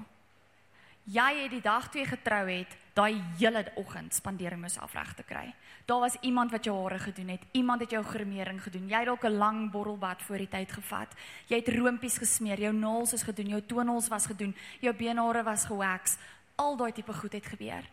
Jy 1.09 1.31
het 1.43 1.49
die 1.49 1.61
dag 1.61 1.87
jy 1.93 2.03
getrou 2.05 2.43
het, 2.45 2.75
daai 2.93 3.21
hele 3.39 3.63
oggend 3.75 4.13
spandeer 4.13 4.53
om 4.53 4.65
jouself 4.67 4.93
reg 4.93 5.13
te 5.17 5.23
kry. 5.23 5.47
Daar 5.85 5.99
was 6.03 6.17
iemand 6.21 6.51
wat 6.51 6.65
jou 6.65 6.75
hare 6.83 6.99
gedoen 6.99 7.31
het, 7.33 7.41
iemand 7.51 7.81
het 7.81 7.91
jou 7.91 8.03
gremering 8.03 8.61
gedoen. 8.61 8.87
Jy 8.87 8.97
het 8.97 9.05
dalk 9.05 9.23
'n 9.25 9.37
lang 9.37 9.71
borrelbad 9.71 10.21
voor 10.21 10.37
die 10.37 10.49
tyd 10.49 10.71
gevat. 10.71 11.07
Jy 11.47 11.55
het 11.55 11.67
roompies 11.67 12.17
gesmeer, 12.17 12.59
jou 12.59 12.73
naels 12.73 13.13
is 13.13 13.23
gedoen, 13.23 13.47
jou 13.47 13.61
toenails 13.61 14.07
was 14.07 14.25
gedoen, 14.25 14.55
jou 14.79 14.93
beenhare 14.93 15.43
was 15.43 15.65
gewax. 15.65 16.17
Al 16.55 16.77
daai 16.77 16.91
tipe 16.91 17.13
goed 17.13 17.33
het 17.33 17.45
gebeur. 17.45 17.83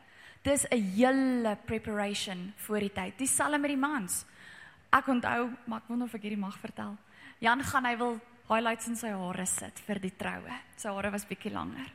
Dis 0.43 0.67
'n 0.71 0.83
hele 0.95 1.57
preparation 1.65 2.53
voor 2.57 2.79
die 2.79 2.93
tyd. 2.93 3.19
Dieselfde 3.19 3.59
met 3.59 3.71
die 3.71 3.77
mans. 3.77 4.25
Ek 4.91 5.07
onthou, 5.07 5.51
maar 5.65 5.79
ek 5.79 5.89
wonder 5.89 6.07
of 6.07 6.15
ek 6.15 6.23
hierdie 6.23 6.41
mag 6.41 6.59
vertel. 6.59 6.97
Jan 7.39 7.63
gaan 7.63 7.85
hy 7.85 7.97
wil 7.97 8.21
highlights 8.49 8.87
in 8.87 8.97
sy 8.97 9.09
hare 9.09 9.47
sit 9.47 9.81
vir 9.87 10.01
die 10.01 10.17
troue. 10.17 10.53
Sy 10.77 10.89
hare 10.89 11.11
was 11.11 11.27
bietjie 11.27 11.53
langer. 11.53 11.93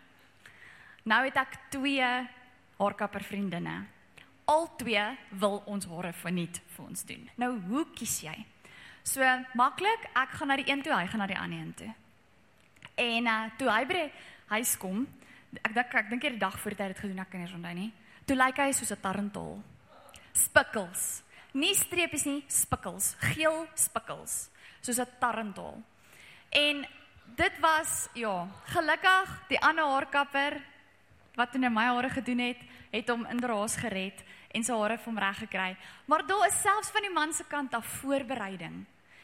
Nou 1.03 1.19
het 1.25 1.35
ek 1.35 1.57
twee 1.73 2.09
haarkapper 2.77 3.23
vriendinne. 3.23 3.83
Al 4.45 4.67
twee 4.79 5.03
wil 5.39 5.59
ons 5.71 5.87
hare 5.87 6.13
verniet 6.13 6.61
vir 6.75 6.85
ons 6.85 7.03
doen. 7.07 7.25
Nou 7.39 7.51
hoe 7.67 7.85
kies 7.95 8.21
jy? 8.23 8.35
So 9.03 9.23
maklik, 9.59 10.07
ek 10.15 10.37
gaan 10.37 10.51
na 10.51 10.57
die 10.59 10.69
een 10.69 10.83
toe, 10.83 10.93
hy 10.95 11.07
gaan 11.11 11.19
na 11.19 11.27
die 11.27 11.39
ander 11.39 11.59
een 11.59 11.73
toe. 11.75 11.91
En 13.03 13.27
uh 13.27 13.43
toe 13.59 13.69
hy 13.69 13.83
by 13.89 14.05
huis 14.53 14.77
kom, 14.79 15.03
ek 15.59 15.73
dink 15.75 15.95
ek 15.99 16.09
dink 16.09 16.23
hy 16.23 16.33
die 16.35 16.43
dag 16.43 16.55
voor 16.59 16.75
dit 16.79 16.99
gedoen, 16.99 17.19
ek 17.19 17.29
kan 17.31 17.43
nie 17.43 17.53
onthou 17.53 17.75
nie. 17.75 17.91
Toe 18.25 18.37
lyk 18.39 18.57
hy 18.63 18.71
soos 18.71 18.91
'n 18.91 19.01
tarantol. 19.01 19.61
Spikkels. 20.33 21.23
Nie 21.53 21.75
streepies 21.75 22.25
nie, 22.25 22.43
spikkels, 22.47 23.15
geel 23.19 23.67
spikkels, 23.75 24.49
soos 24.81 24.99
'n 24.99 25.07
tarantol. 25.19 25.83
En 26.49 26.85
dit 27.35 27.59
was 27.59 28.09
ja, 28.13 28.47
gelukkig 28.65 29.29
die 29.49 29.59
ander 29.59 29.85
haarkapper 29.85 30.61
wat 31.35 31.51
toe 31.51 31.69
my 31.69 31.85
hare 31.89 32.09
gedoen 32.09 32.39
het, 32.39 32.61
het 32.91 33.09
hom 33.09 33.25
in 33.25 33.39
draas 33.41 33.75
gered 33.81 34.23
en 34.53 34.63
sy 34.63 34.75
hare 34.77 34.97
van 35.01 35.17
reg 35.17 35.37
gekry. 35.45 35.77
Maar 36.05 36.25
daar 36.27 36.47
is 36.47 36.61
selfs 36.61 36.91
van 36.93 37.01
die 37.01 37.13
man 37.13 37.33
se 37.33 37.43
kant 37.49 37.73
af 37.73 37.85
voorbereiding. 38.01 38.83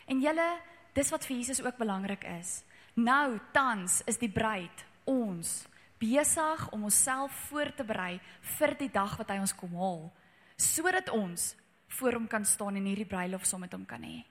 En 0.09 0.21
julle, 0.21 0.49
dis 0.93 1.09
wat 1.13 1.25
vir 1.25 1.35
Jesus 1.37 1.61
ook 1.61 1.77
belangrik 1.77 2.23
is. 2.39 2.63
Nou 2.93 3.39
tans 3.53 4.01
is 4.09 4.17
die 4.17 4.31
bruid 4.31 4.85
ons 5.05 5.67
besig 5.99 6.69
om 6.71 6.83
onsself 6.83 7.31
voor 7.49 7.73
te 7.75 7.83
berei 7.83 8.19
vir 8.57 8.75
die 8.79 8.89
dag 8.91 9.17
wat 9.19 9.29
hy 9.29 9.39
ons 9.43 9.55
kom 9.55 9.75
haal, 9.77 10.09
sodat 10.57 11.11
ons 11.13 11.53
voor 11.99 12.17
hom 12.17 12.27
kan 12.27 12.45
staan 12.45 12.77
en 12.79 12.87
hierdie 12.89 13.07
bruilof 13.09 13.45
saam 13.45 13.65
met 13.65 13.73
hom 13.75 13.85
kan 13.85 14.03
hê. 14.03 14.23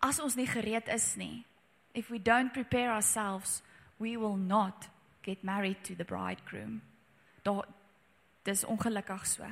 As 0.00 0.20
ons 0.22 0.36
nie 0.38 0.46
gereed 0.46 0.88
is 0.94 1.14
nie, 1.18 1.44
if 1.94 2.10
we 2.10 2.18
don't 2.22 2.52
prepare 2.52 2.92
ourselves, 2.92 3.62
we 3.98 4.16
will 4.16 4.36
not 4.36 4.88
get 5.22 5.42
married 5.42 5.82
to 5.84 5.94
the 5.94 6.04
bridegroom. 6.04 6.80
Daar 7.48 7.64
dis 8.44 8.64
ongelukkig 8.64 9.26
so. 9.26 9.46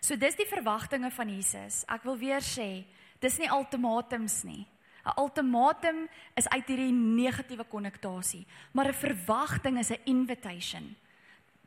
So 0.00 0.16
dis 0.16 0.36
die 0.38 0.46
verwagtinge 0.48 1.10
van 1.10 1.30
Jesus. 1.32 1.82
Ek 1.88 2.04
wil 2.06 2.18
weer 2.20 2.44
sê, 2.44 2.84
dis 3.20 3.38
nie 3.40 3.48
ultimatums 3.50 4.42
nie. 4.44 4.66
'n 5.08 5.16
Ultimatum 5.16 6.08
is 6.36 6.48
uit 6.48 6.66
hierdie 6.68 6.92
negatiewe 6.92 7.64
konnotasie, 7.64 8.44
maar 8.72 8.88
'n 8.88 8.94
verwagting 8.94 9.78
is 9.78 9.90
'n 9.90 10.04
invitation. 10.04 10.96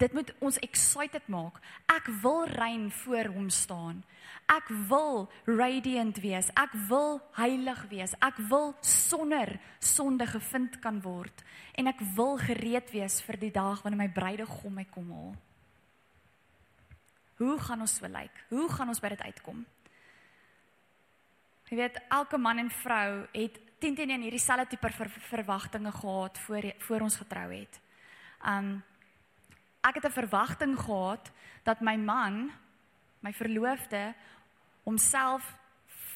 Dit 0.01 0.13
moet 0.17 0.31
ons 0.41 0.58
excited 0.65 1.27
maak. 1.29 1.60
Ek 1.86 2.08
wil 2.24 2.48
rein 2.50 2.88
voor 3.03 3.29
hom 3.36 3.50
staan. 3.53 4.01
Ek 4.50 4.65
wil 4.89 5.27
radiant 5.46 6.17
wees. 6.24 6.50
Ek 6.58 6.74
wil 6.89 7.20
heilig 7.38 7.84
wees. 7.91 8.15
Ek 8.17 8.39
wil 8.50 8.74
sonder 8.81 9.60
sonde 9.77 10.25
gevind 10.25 10.79
kan 10.81 10.98
word 11.05 11.46
en 11.77 11.88
ek 11.88 12.01
wil 12.17 12.36
gereed 12.41 12.89
wees 12.91 13.22
vir 13.24 13.38
die 13.39 13.53
dag 13.53 13.79
wanneer 13.84 14.01
my 14.01 14.10
bruidegom 14.12 14.74
my 14.75 14.86
kom 14.91 15.08
haal. 15.13 15.31
Hoe 17.41 17.55
gaan 17.62 17.81
ons 17.86 17.96
so 17.98 18.10
lyk? 18.10 18.43
Hoe 18.50 18.67
gaan 18.70 18.91
ons 18.91 19.01
by 19.01 19.13
dit 19.13 19.24
uitkom? 19.29 19.63
Jy 21.72 21.77
weet, 21.79 22.01
elke 22.12 22.38
man 22.38 22.60
en 22.60 22.70
vrou 22.81 23.24
het 23.31 23.58
teen 23.79 23.96
teen 23.96 24.12
hierdie 24.12 24.41
selfde 24.41 24.74
tipe 24.75 24.91
ver, 24.91 25.10
verwagtinge 25.29 25.93
gehad 25.96 26.38
voor 26.46 26.74
voor 26.88 27.05
ons 27.08 27.22
getrou 27.22 27.48
het. 27.53 27.79
Um 28.46 28.81
ek 29.81 29.95
het 29.95 30.05
'n 30.05 30.19
verwagting 30.19 30.79
gehad 30.79 31.31
dat 31.63 31.81
my 31.81 31.95
man, 31.95 32.51
my 33.19 33.33
verloofde, 33.33 34.13
homself 34.83 35.55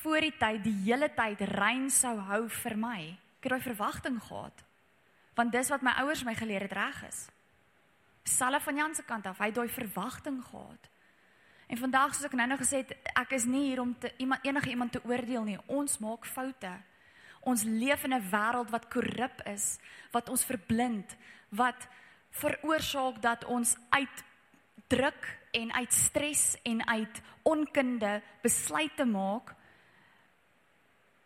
voor 0.01 0.21
die 0.21 0.37
tyd 0.37 0.63
die 0.63 0.77
hele 0.85 1.13
tyd 1.13 1.39
rein 1.39 1.89
sou 1.89 2.17
hou 2.19 2.49
vir 2.49 2.77
my. 2.77 3.17
Ek 3.39 3.43
het 3.43 3.51
daai 3.51 3.73
verwagting 3.73 4.21
gehad. 4.21 4.63
Want 5.35 5.51
dis 5.51 5.69
wat 5.69 5.81
my 5.81 5.91
ouers 5.91 6.23
my 6.23 6.35
geleer 6.35 6.61
het 6.61 6.71
reg 6.71 7.03
is. 7.07 7.27
Selfe 8.23 8.59
van 8.59 8.75
Jan 8.75 8.95
se 8.95 9.03
kant 9.03 9.25
af, 9.25 9.37
hy 9.37 9.45
het 9.45 9.55
daai 9.55 9.69
verwagting 9.69 10.43
gehad. 10.43 10.89
En 11.67 11.77
vandag 11.77 12.13
soos 12.13 12.25
ek 12.25 12.33
nou 12.37 12.47
nou 12.47 12.57
gesê 12.61 12.83
het, 12.83 12.93
ek 13.17 13.33
is 13.37 13.45
nie 13.49 13.69
hier 13.69 13.81
om 13.81 13.95
te 13.99 14.11
iemand 14.21 14.45
enige 14.45 14.69
iemand 14.69 14.91
te 14.91 15.01
oordeel 15.03 15.43
nie. 15.43 15.57
Ons 15.65 15.97
maak 15.97 16.25
foute. 16.25 16.71
Ons 17.41 17.63
leef 17.63 18.03
in 18.03 18.13
'n 18.13 18.29
wêreld 18.31 18.69
wat 18.69 18.89
korrup 18.89 19.41
is, 19.45 19.79
wat 20.11 20.29
ons 20.29 20.45
verblind, 20.45 21.15
wat 21.49 21.87
veroorsaak 22.35 23.21
dat 23.21 23.45
ons 23.45 23.75
uit 23.89 24.23
druk 24.87 25.27
en 25.51 25.73
uit 25.73 25.93
stres 25.93 26.55
en 26.63 26.87
uit 26.87 27.21
onkunde 27.43 28.21
besluite 28.41 29.05
maak 29.05 29.55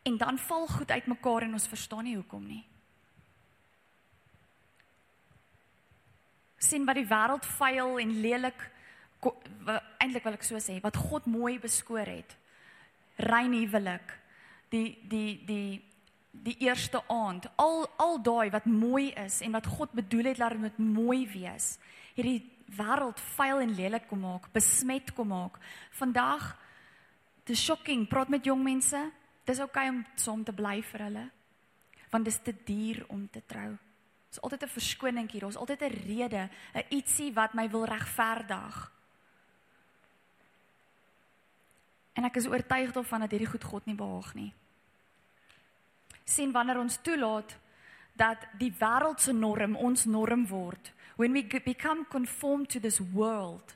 en 0.04 0.18
dan 0.18 0.38
val 0.38 0.68
goed 0.68 0.92
uitmekaar 0.92 1.42
en 1.42 1.54
ons 1.54 1.68
verstaan 1.68 2.04
nie 2.04 2.16
hoekom 2.16 2.46
nie. 2.48 2.70
sien 6.60 6.86
wat 6.86 7.00
die 7.00 7.08
wêreld 7.08 7.48
vuil 7.58 7.98
en 8.04 8.16
lelik 8.24 8.68
eintlik 10.00 10.24
wil 10.24 10.38
ek 10.38 10.46
so 10.48 10.60
sê 10.64 10.78
wat 10.84 10.96
God 11.10 11.28
mooi 11.28 11.58
beskoor 11.60 12.08
het. 12.08 12.36
Rein 13.20 13.56
huwelik. 13.56 14.14
Die 14.72 15.00
die 15.12 15.42
die 15.48 15.82
die 16.44 16.56
eerste 16.60 17.02
aand. 17.08 17.48
Al 17.56 17.88
al 17.98 18.22
daai 18.22 18.50
wat 18.50 18.66
mooi 18.66 19.12
is 19.12 19.42
en 19.42 19.52
wat 19.52 19.68
God 19.68 19.92
bedoel 19.92 20.32
het 20.32 20.38
dat 20.38 20.56
dit 20.62 20.78
mooi 20.78 21.28
wees. 21.32 21.78
Hierdie 22.16 22.52
wêreld 22.78 23.20
vuil 23.36 23.60
en 23.66 23.76
lelik 23.76 24.08
kom 24.08 24.20
maak, 24.20 24.50
besmet 24.54 25.14
kom 25.14 25.28
maak. 25.34 25.60
Vandag 25.98 26.54
te 27.44 27.56
shocking, 27.56 28.08
praat 28.08 28.30
met 28.30 28.46
jong 28.46 28.64
mense. 28.64 29.00
Dis 29.46 29.60
oukei 29.60 29.88
okay 29.90 29.96
om 29.96 30.06
saam 30.16 30.44
te 30.44 30.54
bly 30.54 30.82
vir 30.92 31.06
hulle. 31.08 31.30
Want 32.10 32.26
dit 32.26 32.34
is 32.34 32.42
te 32.44 32.54
duur 32.66 33.06
om 33.10 33.28
te 33.30 33.42
trou. 33.46 33.78
Daar's 34.30 34.42
altyd 34.42 34.64
'n 34.64 34.78
verskoning 34.78 35.32
hier, 35.32 35.42
daar's 35.42 35.58
altyd 35.58 35.82
'n 35.82 35.98
rede, 36.06 36.50
'n 36.74 36.86
ietsie 36.90 37.34
wat 37.34 37.54
my 37.54 37.70
wil 37.70 37.86
regverdig. 37.86 38.92
En 42.14 42.24
ek 42.24 42.36
is 42.36 42.48
oortuig 42.48 42.92
daarvan 42.92 43.20
dat 43.20 43.32
hierdie 43.32 43.50
goed 43.50 43.64
God 43.64 43.86
nie 43.86 43.96
behaag 43.96 44.34
nie. 44.34 44.54
Sien 46.30 46.52
wanneer 46.54 46.80
ons 46.80 47.00
toelaat 47.02 47.56
dat 48.20 48.46
die 48.60 48.72
wêreld 48.80 49.22
se 49.24 49.34
norm 49.34 49.76
ons 49.76 50.06
norm 50.06 50.46
word, 50.48 50.92
when 51.16 51.34
we 51.34 51.44
become 51.44 52.06
conformed 52.10 52.70
to 52.70 52.80
this 52.80 53.00
world, 53.14 53.76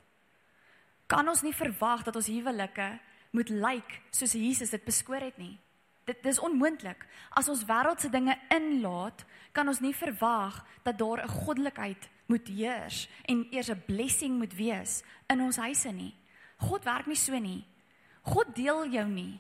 kan 1.08 1.28
ons 1.28 1.44
nie 1.44 1.54
verwag 1.56 2.04
dat 2.04 2.16
ons 2.16 2.30
huwelike 2.32 2.88
moet 3.34 3.50
lyk 3.50 3.62
like, 3.66 4.02
soos 4.12 4.36
Jesus 4.38 4.72
dit 4.74 4.86
beskoor 4.86 5.24
het 5.24 5.38
nie. 5.42 5.58
Dit 6.06 6.20
dis 6.24 6.40
onmoontlik. 6.40 7.06
As 7.32 7.48
ons 7.50 7.64
wêreldse 7.66 8.10
dinge 8.12 8.36
inlaat, 8.52 9.24
kan 9.56 9.68
ons 9.68 9.80
nie 9.80 9.94
verwag 9.96 10.60
dat 10.84 10.98
daar 10.98 11.24
'n 11.24 11.36
goddelikheid 11.44 12.10
moet 12.28 12.48
heers 12.48 13.08
en 13.26 13.48
eers 13.52 13.70
'n 13.70 13.84
blessing 13.86 14.38
moet 14.38 14.54
wees 14.56 15.04
in 15.28 15.42
ons 15.42 15.58
huise 15.58 15.92
nie. 15.92 16.14
God 16.58 16.84
werk 16.84 17.06
nie 17.08 17.16
so 17.16 17.40
nie. 17.40 17.66
God 18.22 18.56
deel 18.56 18.88
jou 18.88 19.08
nie. 19.08 19.40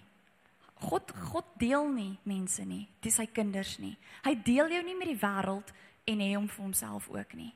God 0.83 1.11
God 1.31 1.49
deel 1.61 1.87
nie 1.93 2.13
mense 2.27 2.65
nie, 2.67 2.85
dis 3.01 3.15
sy 3.19 3.27
kinders 3.31 3.77
nie. 3.79 3.95
Hy 4.25 4.35
deel 4.45 4.73
jou 4.75 4.83
nie 4.85 4.95
met 4.99 5.09
die 5.11 5.19
wêreld 5.19 5.71
en 6.09 6.23
hê 6.23 6.33
hom 6.35 6.49
vir 6.51 6.65
homself 6.65 7.09
ook 7.13 7.35
nie. 7.39 7.51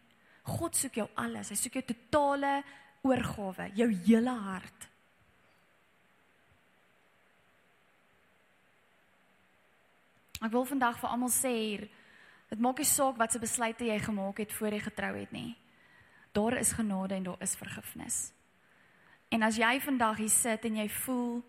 God 0.48 0.78
soek 0.80 1.02
jou 1.02 1.08
alles. 1.20 1.52
Hy 1.52 1.58
soek 1.60 1.80
jou 1.80 1.86
totale 1.90 2.62
oorgawe, 3.08 3.72
jou 3.76 3.90
hele 4.08 4.36
hart. 4.48 4.88
Ek 10.38 10.54
wil 10.54 10.68
vandag 10.70 11.00
vir 11.02 11.10
almal 11.10 11.34
sê 11.34 11.52
hier, 11.52 11.86
dit 12.52 12.60
maak 12.62 12.80
nie 12.80 12.88
saak 12.88 13.18
wat 13.20 13.34
se 13.34 13.42
besluite 13.42 13.88
jy 13.88 13.98
gemaak 14.06 14.40
het 14.44 14.54
voor 14.54 14.76
jy 14.76 14.82
getrou 14.86 15.14
het 15.18 15.32
nie. 15.36 15.56
Daar 16.38 16.60
is 16.62 16.76
genade 16.78 17.18
en 17.18 17.26
daar 17.26 17.42
is 17.42 17.58
vergifnis. 17.58 18.18
En 19.34 19.44
as 19.44 19.58
jy 19.60 19.74
vandag 19.84 20.22
hier 20.22 20.32
sit 20.32 20.68
en 20.70 20.78
jy 20.80 20.88
voel 21.02 21.42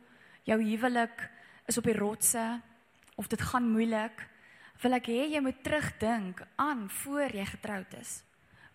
jou 0.48 0.56
huwelik 0.62 1.28
is 1.68 1.78
op 1.78 1.86
die 1.86 1.96
rotse 1.96 2.60
of 3.18 3.28
dit 3.28 3.40
gaan 3.50 3.66
moeilik, 3.68 4.24
wil 4.82 4.94
ek 4.96 5.10
hê 5.10 5.24
jy 5.34 5.40
moet 5.42 5.58
terugdink 5.66 6.40
aan 6.56 6.86
voor 7.02 7.34
jy 7.34 7.44
getroud 7.50 7.96
is. 7.98 8.22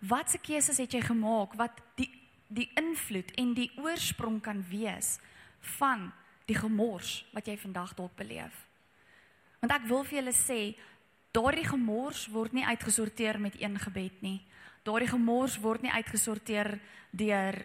Watse 0.03 0.39
keuses 0.43 0.81
het 0.83 0.93
jy 0.93 1.01
gemaak 1.01 1.55
wat 1.59 1.79
die 2.00 2.12
die 2.53 2.67
invloed 2.77 3.31
en 3.41 3.55
die 3.57 3.71
oorsprong 3.81 4.35
kan 4.45 4.59
wees 4.69 5.15
van 5.79 6.12
die 6.45 6.53
gemors 6.53 7.23
wat 7.33 7.47
jy 7.50 7.55
vandag 7.57 7.95
dalk 7.97 8.13
beleef? 8.19 8.53
Want 9.63 9.73
ek 9.73 9.88
wil 9.89 10.03
vir 10.05 10.19
julle 10.19 10.33
sê, 10.38 10.59
daardie 11.33 11.65
gemors 11.65 12.27
word 12.29 12.53
nie 12.53 12.65
uitgesorteer 12.67 13.39
met 13.41 13.55
een 13.57 13.79
gebed 13.79 14.21
nie. 14.21 14.41
Daardie 14.85 15.09
gemors 15.09 15.55
word 15.63 15.81
nie 15.81 15.93
uitgesorteer 15.95 16.75
deur 17.09 17.57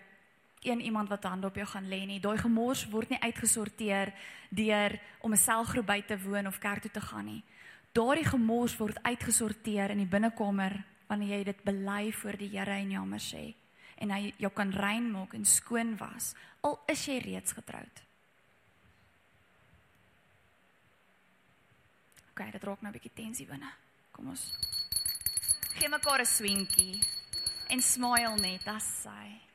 een 0.62 0.80
iemand 0.80 1.08
wat 1.08 1.24
hand 1.24 1.44
op 1.44 1.54
jou 1.54 1.66
gaan 1.66 1.88
lê 1.88 2.06
nie. 2.06 2.20
Daai 2.20 2.38
gemors 2.38 2.86
word 2.90 3.08
nie 3.08 3.20
uitgesorteer 3.20 4.12
deur 4.48 5.00
om 5.20 5.32
'n 5.32 5.36
selgroep 5.36 5.86
by 5.86 6.02
te 6.02 6.18
woon 6.18 6.46
of 6.46 6.58
kerk 6.58 6.82
toe 6.82 6.90
te 6.90 7.00
gaan 7.00 7.24
nie. 7.24 7.44
Daardie 7.92 8.24
gemors 8.24 8.76
word 8.76 9.02
uitgesorteer 9.02 9.90
in 9.90 9.98
die 9.98 10.06
binnekamer 10.06 10.84
wanneer 11.06 11.38
jy 11.38 11.44
dit 11.44 11.64
bely 11.64 12.12
voor 12.12 12.36
die 12.36 12.48
Here 12.48 12.70
en 12.70 12.90
jammer 12.90 13.20
sê 13.20 13.54
en 13.98 14.10
hy 14.10 14.34
jou 14.38 14.52
kan 14.52 14.70
rein 14.70 15.10
maak 15.10 15.34
en 15.34 15.44
skoon 15.44 15.96
was 15.96 16.34
al 16.60 16.82
is 16.86 17.06
jy 17.06 17.18
reeds 17.18 17.52
getroud. 17.52 18.02
OK, 22.30 22.52
dit 22.52 22.64
raak 22.64 22.82
nou 22.82 22.92
'n 22.92 22.98
bietjie 22.98 23.14
tensie 23.14 23.46
binne. 23.46 23.72
Kom 24.12 24.28
ons 24.28 24.52
gee 25.78 25.88
mekaar 25.88 26.20
'n 26.20 26.26
swinkie 26.26 27.00
en 27.68 27.82
smile 27.82 28.36
net, 28.36 28.66
as 28.66 29.02
sy. 29.02 29.47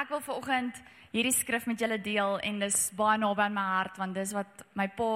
Ek 0.00 0.10
wil 0.12 0.20
vanoggend 0.20 0.76
hierdie 1.10 1.32
skrif 1.32 1.66
met 1.66 1.80
julle 1.80 2.00
deel 2.00 2.38
en 2.44 2.60
dis 2.62 2.90
baie 2.96 3.18
naby 3.18 3.46
aan 3.46 3.56
my 3.56 3.66
hart 3.72 3.96
want 4.00 4.14
dis 4.14 4.34
wat 4.36 4.64
my 4.78 4.88
pa 4.88 5.10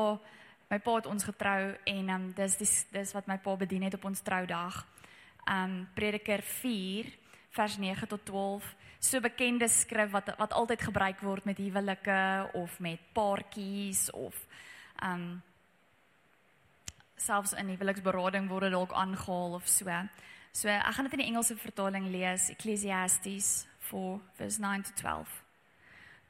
my 0.73 0.79
pa 0.81 0.95
het 0.97 1.07
ons 1.07 1.27
getrou 1.29 1.75
en 1.93 2.13
um, 2.15 2.31
dis 2.37 2.57
dis 2.57 2.73
dis 2.93 3.13
wat 3.13 3.29
my 3.29 3.37
pa 3.45 3.57
bedien 3.61 3.85
het 3.85 3.99
op 3.99 4.07
ons 4.09 4.25
troudag. 4.25 4.87
Um 5.45 5.83
Prediker 5.95 6.43
4 6.43 7.11
vers 7.53 7.77
9 7.77 8.09
tot 8.09 8.25
12 8.25 8.71
so 9.03 9.21
bekende 9.21 9.69
skrif 9.69 10.13
wat 10.15 10.33
wat 10.39 10.57
altyd 10.57 10.89
gebruik 10.89 11.21
word 11.21 11.45
met 11.45 11.59
huwelike 11.59 12.49
of 12.55 12.81
met 12.81 13.01
paartjies 13.13 14.11
of 14.11 14.47
um 15.05 15.43
selfs 17.23 17.53
in 17.53 17.71
huweliksberading 17.73 18.49
word 18.51 18.67
dit 18.67 18.75
dalk 18.75 18.93
aangehaal 18.93 19.55
of 19.59 19.69
so. 19.69 19.91
So 20.53 20.69
ek 20.69 20.95
gaan 20.97 21.09
dit 21.09 21.15
in 21.19 21.25
die 21.25 21.31
Engelse 21.31 21.57
vertaling 21.57 22.11
lees 22.13 22.51
Ecclesiastes 22.53 23.67
4 23.91 24.19
vers 24.41 24.59
9 24.59 24.83
to 24.89 24.93
12. 25.01 25.39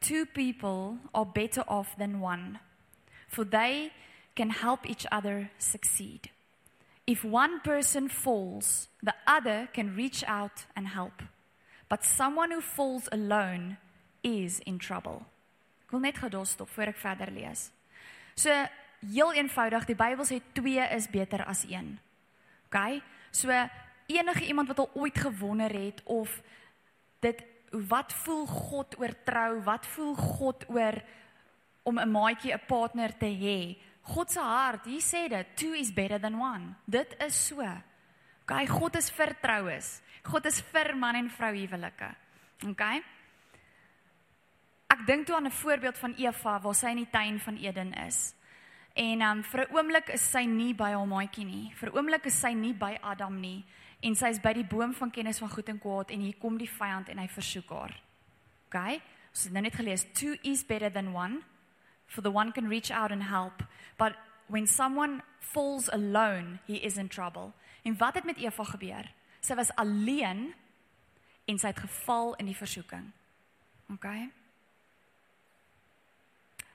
Two 0.00 0.26
people 0.26 0.98
are 1.14 1.26
better 1.26 1.64
off 1.66 1.96
than 1.96 2.20
one 2.20 2.60
for 3.32 3.44
they 3.44 3.90
can 4.34 4.50
help 4.50 4.88
each 4.88 5.06
other 5.10 5.50
succeed. 5.58 6.30
If 7.06 7.24
one 7.24 7.60
person 7.60 8.08
falls, 8.08 8.88
the 9.02 9.14
other 9.26 9.68
can 9.72 9.96
reach 9.96 10.22
out 10.26 10.66
and 10.76 10.86
help. 10.88 11.22
But 11.88 12.04
someone 12.04 12.50
who 12.50 12.60
falls 12.60 13.08
alone 13.10 13.78
is 14.22 14.60
in 14.60 14.78
trouble. 14.78 15.26
Ek 15.84 15.92
wil 15.92 16.04
net 16.06 16.20
gou 16.20 16.30
daar 16.30 16.46
stop 16.46 16.70
voor 16.72 16.92
ek 16.92 17.00
verder 17.00 17.32
lees. 17.34 17.70
So 18.36 18.52
heel 19.10 19.32
eenvoudig, 19.32 19.84
die 19.84 19.98
Bybel 19.98 20.24
sê 20.24 20.40
2 20.54 20.88
is 20.96 21.08
beter 21.10 21.44
as 21.44 21.64
1. 21.66 21.98
OK? 22.66 23.02
So 23.30 23.50
enige 24.06 24.46
iemand 24.46 24.68
wat 24.68 24.78
al 24.78 24.90
ooit 24.94 25.18
gewonder 25.18 25.72
het 25.72 26.02
of 26.04 26.42
dit 27.20 27.42
wat 27.88 28.12
voel 28.12 28.46
God 28.46 28.98
oor 28.98 29.14
trou? 29.24 29.62
Wat 29.64 29.86
voel 29.86 30.14
God 30.14 30.64
oor 30.68 31.02
om 31.82 31.98
'n 31.98 32.10
maatjie, 32.10 32.52
'n 32.52 32.66
partner 32.66 33.16
te 33.16 33.26
hê? 33.26 33.78
God 34.02 34.30
se 34.30 34.40
hart, 34.40 34.84
hier 34.84 35.00
sê 35.00 35.28
dit, 35.28 35.46
two 35.56 35.74
is 35.74 35.92
better 35.92 36.20
than 36.20 36.34
one. 36.34 36.74
Dit 36.84 37.14
is 37.22 37.46
so. 37.46 37.62
OK, 38.42 38.66
God 38.66 38.96
is 38.96 39.10
vir 39.10 39.34
troues. 39.40 40.02
God 40.22 40.46
is 40.46 40.60
vir 40.60 40.96
man 40.96 41.14
en 41.14 41.30
vrou 41.30 41.52
huwelike. 41.54 42.14
OK? 42.68 42.82
Ek 44.92 45.06
dink 45.06 45.26
toe 45.26 45.36
aan 45.36 45.46
'n 45.46 45.50
voorbeeld 45.50 45.98
van 45.98 46.14
Eva 46.14 46.60
waar 46.60 46.74
sy 46.74 46.86
in 46.86 46.96
die 46.96 47.10
tuin 47.10 47.40
van 47.40 47.56
Eden 47.56 47.92
is. 47.92 48.34
En 48.94 49.22
um 49.22 49.42
vir 49.42 49.60
'n 49.60 49.74
oomblik 49.74 50.08
is 50.08 50.30
sy 50.30 50.44
nie 50.44 50.74
by 50.74 50.92
haar 50.92 51.06
maatjie 51.06 51.44
nie. 51.44 51.72
Vir 51.74 51.88
'n 51.88 51.96
oomblik 51.96 52.26
is 52.26 52.40
sy 52.40 52.52
nie 52.52 52.74
by 52.74 52.98
Adam 53.02 53.40
nie 53.40 53.64
en 54.00 54.14
sy 54.14 54.28
is 54.28 54.40
by 54.40 54.52
die 54.52 54.64
boom 54.64 54.92
van 54.94 55.10
kennis 55.10 55.38
van 55.38 55.50
goed 55.50 55.68
en 55.68 55.78
kwaad 55.78 56.10
en 56.10 56.20
hier 56.20 56.36
kom 56.38 56.58
die 56.58 56.70
vyand 56.70 57.08
en 57.08 57.18
hy 57.18 57.28
versoek 57.28 57.70
haar. 57.70 57.94
OK? 58.66 59.00
Ons 59.30 59.44
het 59.44 59.52
nou 59.52 59.62
net 59.62 59.74
gelees 59.74 60.04
two 60.12 60.36
is 60.42 60.64
better 60.64 60.90
than 60.92 61.14
one 61.14 61.42
for 62.06 62.22
the 62.22 62.30
one 62.30 62.52
can 62.52 62.68
reach 62.68 62.90
out 62.90 63.10
and 63.10 63.22
help, 63.22 63.62
but 63.96 64.12
when 64.48 64.66
someone 64.66 65.22
falls 65.38 65.88
alone, 65.92 66.58
he 66.66 66.76
is 66.76 66.96
in 66.96 67.08
trouble. 67.08 67.52
En 67.84 67.96
wat 67.96 68.14
het 68.14 68.24
met 68.24 68.36
Eva 68.36 68.64
gebeur? 68.64 69.08
Sy 69.40 69.54
was 69.54 69.74
alleen 69.74 70.52
en 71.44 71.58
sy 71.58 71.66
het 71.66 71.80
geval 71.80 72.34
in 72.34 72.46
die 72.46 72.56
versoeking. 72.56 73.10
OK? 73.92 74.06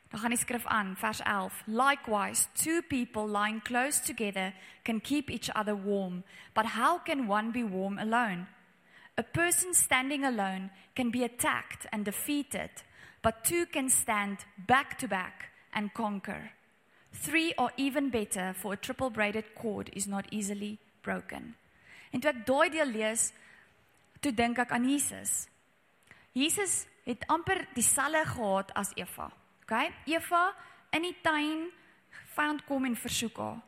Dan 0.10 0.20
gaan 0.20 0.30
die 0.30 0.40
skrif 0.40 0.66
aan, 0.66 0.96
vers 0.96 1.20
11. 1.20 1.64
Likewise, 1.66 2.48
two 2.54 2.82
people 2.82 3.28
lying 3.28 3.62
close 3.64 4.02
together 4.02 4.54
can 4.84 5.02
keep 5.02 5.30
each 5.30 5.50
other 5.56 5.76
warm, 5.76 6.24
but 6.54 6.66
how 6.66 6.98
can 7.04 7.28
one 7.28 7.52
be 7.52 7.64
warm 7.64 7.98
alone? 8.00 8.48
A 9.18 9.24
person 9.24 9.74
standing 9.74 10.24
alone 10.24 10.70
can 10.94 11.10
be 11.10 11.24
attacked 11.24 11.88
and 11.92 12.06
defeated, 12.06 12.70
but 13.22 13.44
two 13.44 13.66
can 13.66 13.90
stand 13.90 14.46
back 14.68 14.98
to 14.98 15.08
back 15.08 15.52
and 15.74 15.94
conquer. 15.94 16.52
Three 17.12 17.54
are 17.58 17.72
even 17.78 18.10
better, 18.10 18.54
for 18.54 18.74
a 18.74 18.78
triple 18.78 19.10
braided 19.10 19.56
cord 19.56 19.90
is 19.94 20.08
not 20.08 20.26
easily 20.32 20.78
broken. 21.02 21.56
En 22.12 22.22
toe 22.22 22.32
ek 22.32 22.46
daai 22.48 22.70
deel 22.72 22.92
lees, 22.94 23.32
toe 24.22 24.32
dink 24.32 24.60
ek 24.62 24.72
aan 24.72 24.88
Jesus. 24.88 25.48
Jesus 26.38 26.86
het 27.08 27.26
amper 27.28 27.66
dieselfde 27.76 28.24
gehad 28.32 28.72
as 28.78 28.94
Eva. 28.96 29.32
OK? 29.68 29.92
Eva 30.06 30.56
in 30.96 31.04
die 31.04 31.16
tuin 31.22 31.68
vyand 32.38 32.64
kom 32.66 32.86
en 32.88 32.96
versoek 32.96 33.38
haar. 33.38 33.60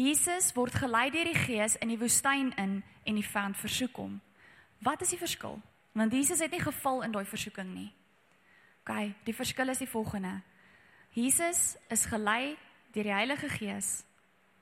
Jesus 0.00 0.54
word 0.56 0.74
gelei 0.80 1.10
deur 1.12 1.28
die 1.28 1.36
Gees 1.36 1.76
in 1.76 1.92
die 1.92 1.98
woestyn 2.00 2.54
in 2.56 2.78
en 3.04 3.18
die 3.18 3.26
vyand 3.26 3.58
versoek 3.60 3.98
hom. 4.00 4.16
Wat 4.80 5.02
is 5.04 5.12
die 5.12 5.20
verskil? 5.20 5.60
Want 5.92 6.14
Jesus 6.16 6.40
het 6.40 6.50
nie 6.50 6.62
geval 6.62 7.02
in 7.04 7.12
daai 7.12 7.26
versoeking 7.28 7.68
nie. 7.74 7.90
OK, 8.82 9.12
die 9.26 9.36
verskil 9.36 9.68
is 9.68 9.82
die 9.82 9.90
volgende. 9.90 10.40
Jesus 11.12 11.76
is 11.92 12.06
gelei 12.08 12.56
deur 12.94 13.04
die 13.04 13.14
Heilige 13.14 13.50
Gees. 13.52 14.00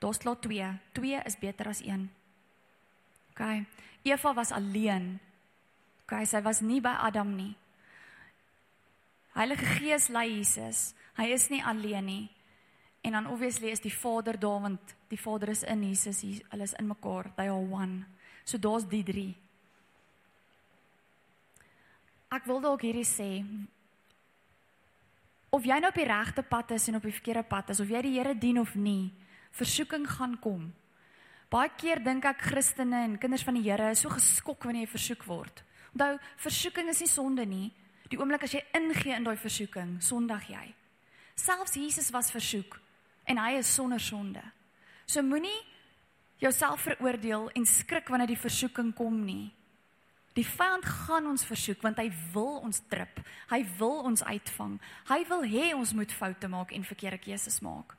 Daar's 0.03 0.19
klaar 0.19 0.41
2. 0.43 0.75
2 0.99 1.23
is 1.25 1.39
beter 1.39 1.71
as 1.71 1.81
1. 1.81 2.11
OK. 3.31 3.65
Eva 4.03 4.35
was 4.35 4.51
alleen. 4.53 5.21
OK, 6.03 6.25
sy 6.27 6.43
was 6.43 6.61
nie 6.61 6.81
by 6.83 6.97
Adam 7.07 7.37
nie. 7.37 7.55
Heilige 9.41 9.65
Gees 9.65 10.11
lei 10.13 10.27
Jesus. 10.37 10.91
Hy 11.17 11.31
is 11.33 11.47
nie 11.49 11.63
alleen 11.65 12.05
nie. 12.05 12.25
En 13.01 13.15
dan 13.17 13.27
obviously 13.33 13.71
is 13.73 13.81
die 13.81 13.95
Vader 13.95 14.37
daar 14.37 14.61
want 14.61 14.93
die 15.09 15.21
Vader 15.21 15.49
is 15.49 15.63
in 15.63 15.83
Jesus. 15.83 16.21
Hulle 16.21 16.63
is 16.63 16.75
in 16.77 16.87
mekaar. 16.87 17.31
They 17.37 17.49
are 17.49 17.57
one. 17.57 18.05
So 18.45 18.59
daar's 18.59 18.85
die 18.85 19.03
drie. 19.03 19.33
Ek 22.29 22.45
wil 22.45 22.61
dalk 22.61 22.85
hierdie 22.85 23.07
sê 23.09 23.41
of 25.51 25.65
jy 25.67 25.81
nou 25.83 25.89
op 25.91 25.97
die 25.99 26.07
regte 26.07 26.45
pad 26.47 26.77
is 26.77 26.85
en 26.87 27.01
op 27.01 27.09
die 27.09 27.17
verkeerde 27.17 27.43
pad 27.49 27.73
is 27.73 27.81
of 27.81 27.89
jy 27.91 28.05
die 28.05 28.13
Here 28.19 28.37
dien 28.39 28.61
of 28.61 28.77
nie, 28.79 29.11
versoeking 29.57 30.05
gaan 30.07 30.37
kom. 30.39 30.69
Baie 31.51 31.73
keer 31.81 31.99
dink 32.05 32.29
ek 32.29 32.45
Christene 32.53 33.07
en 33.09 33.17
kinders 33.19 33.43
van 33.43 33.57
die 33.59 33.65
Here 33.67 33.89
is 33.91 34.05
so 34.05 34.13
geskok 34.13 34.69
wanneer 34.69 34.85
jy 34.85 34.93
versoek 34.93 35.25
word. 35.27 35.65
Onthou, 35.91 36.21
versoeking 36.45 36.93
is 36.93 37.01
nie 37.03 37.11
sonde 37.11 37.49
nie. 37.49 37.71
Die 38.11 38.19
oomblik 38.19 38.45
as 38.47 38.55
jy 38.57 38.63
ingee 38.75 39.15
in 39.15 39.27
daai 39.27 39.39
versoeking, 39.39 39.99
sondig 40.03 40.49
jy. 40.51 40.65
Selfs 41.39 41.77
Jesus 41.79 42.11
was 42.13 42.33
versoek 42.35 42.77
en 43.31 43.39
hy 43.39 43.55
is 43.61 43.71
sonder 43.71 44.03
sonde. 44.03 44.43
So 45.07 45.23
moenie 45.23 45.55
jouself 46.43 46.87
veroordeel 46.89 47.51
en 47.55 47.67
skrik 47.67 48.11
wanneer 48.11 48.33
die 48.33 48.41
versoeking 48.41 48.93
kom 48.97 49.23
nie. 49.25 49.53
Die 50.39 50.47
vyand 50.47 50.87
gaan 50.87 51.27
ons 51.27 51.45
versoek 51.47 51.83
want 51.83 51.99
hy 51.99 52.09
wil 52.35 52.61
ons 52.67 52.83
trip. 52.91 53.23
Hy 53.51 53.63
wil 53.79 54.05
ons 54.11 54.23
uitvang. 54.23 54.77
Hy 55.11 55.21
wil 55.31 55.47
hê 55.51 55.71
ons 55.77 55.95
moet 55.97 56.13
foute 56.15 56.51
maak 56.51 56.75
en 56.75 56.87
verkeerde 56.87 57.19
keuses 57.23 57.61
maak. 57.65 57.97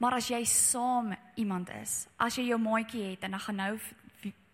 Maar 0.00 0.16
as 0.16 0.30
jy 0.32 0.40
saam 0.48 1.12
iemand 1.36 1.68
is, 1.76 2.06
as 2.16 2.38
jy 2.38 2.48
jou 2.48 2.58
maatjie 2.60 3.10
het 3.12 3.26
en 3.26 3.36
dan 3.36 3.44
gaan 3.44 3.60
nou 3.60 3.74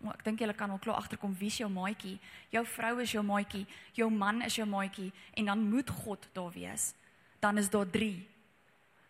ek 0.05 0.23
dink 0.23 0.39
julle 0.39 0.53
kan 0.53 0.69
al 0.69 0.79
klaar 0.79 0.99
agterkom 1.01 1.33
wie 1.39 1.49
is 1.49 1.57
jou 1.57 1.69
maatjie? 1.69 2.19
Jou 2.53 2.65
vrou 2.65 2.99
is 3.01 3.11
jou 3.11 3.23
maatjie, 3.25 3.65
jou 3.93 4.09
man 4.13 4.41
is 4.41 4.55
jou 4.55 4.67
maatjie 4.67 5.11
en 5.33 5.45
dan 5.45 5.69
moet 5.69 5.89
God 5.89 6.27
daar 6.33 6.51
wees. 6.53 6.93
Dan 7.39 7.57
is 7.57 7.69
daar 7.69 7.89
3. 7.89 8.27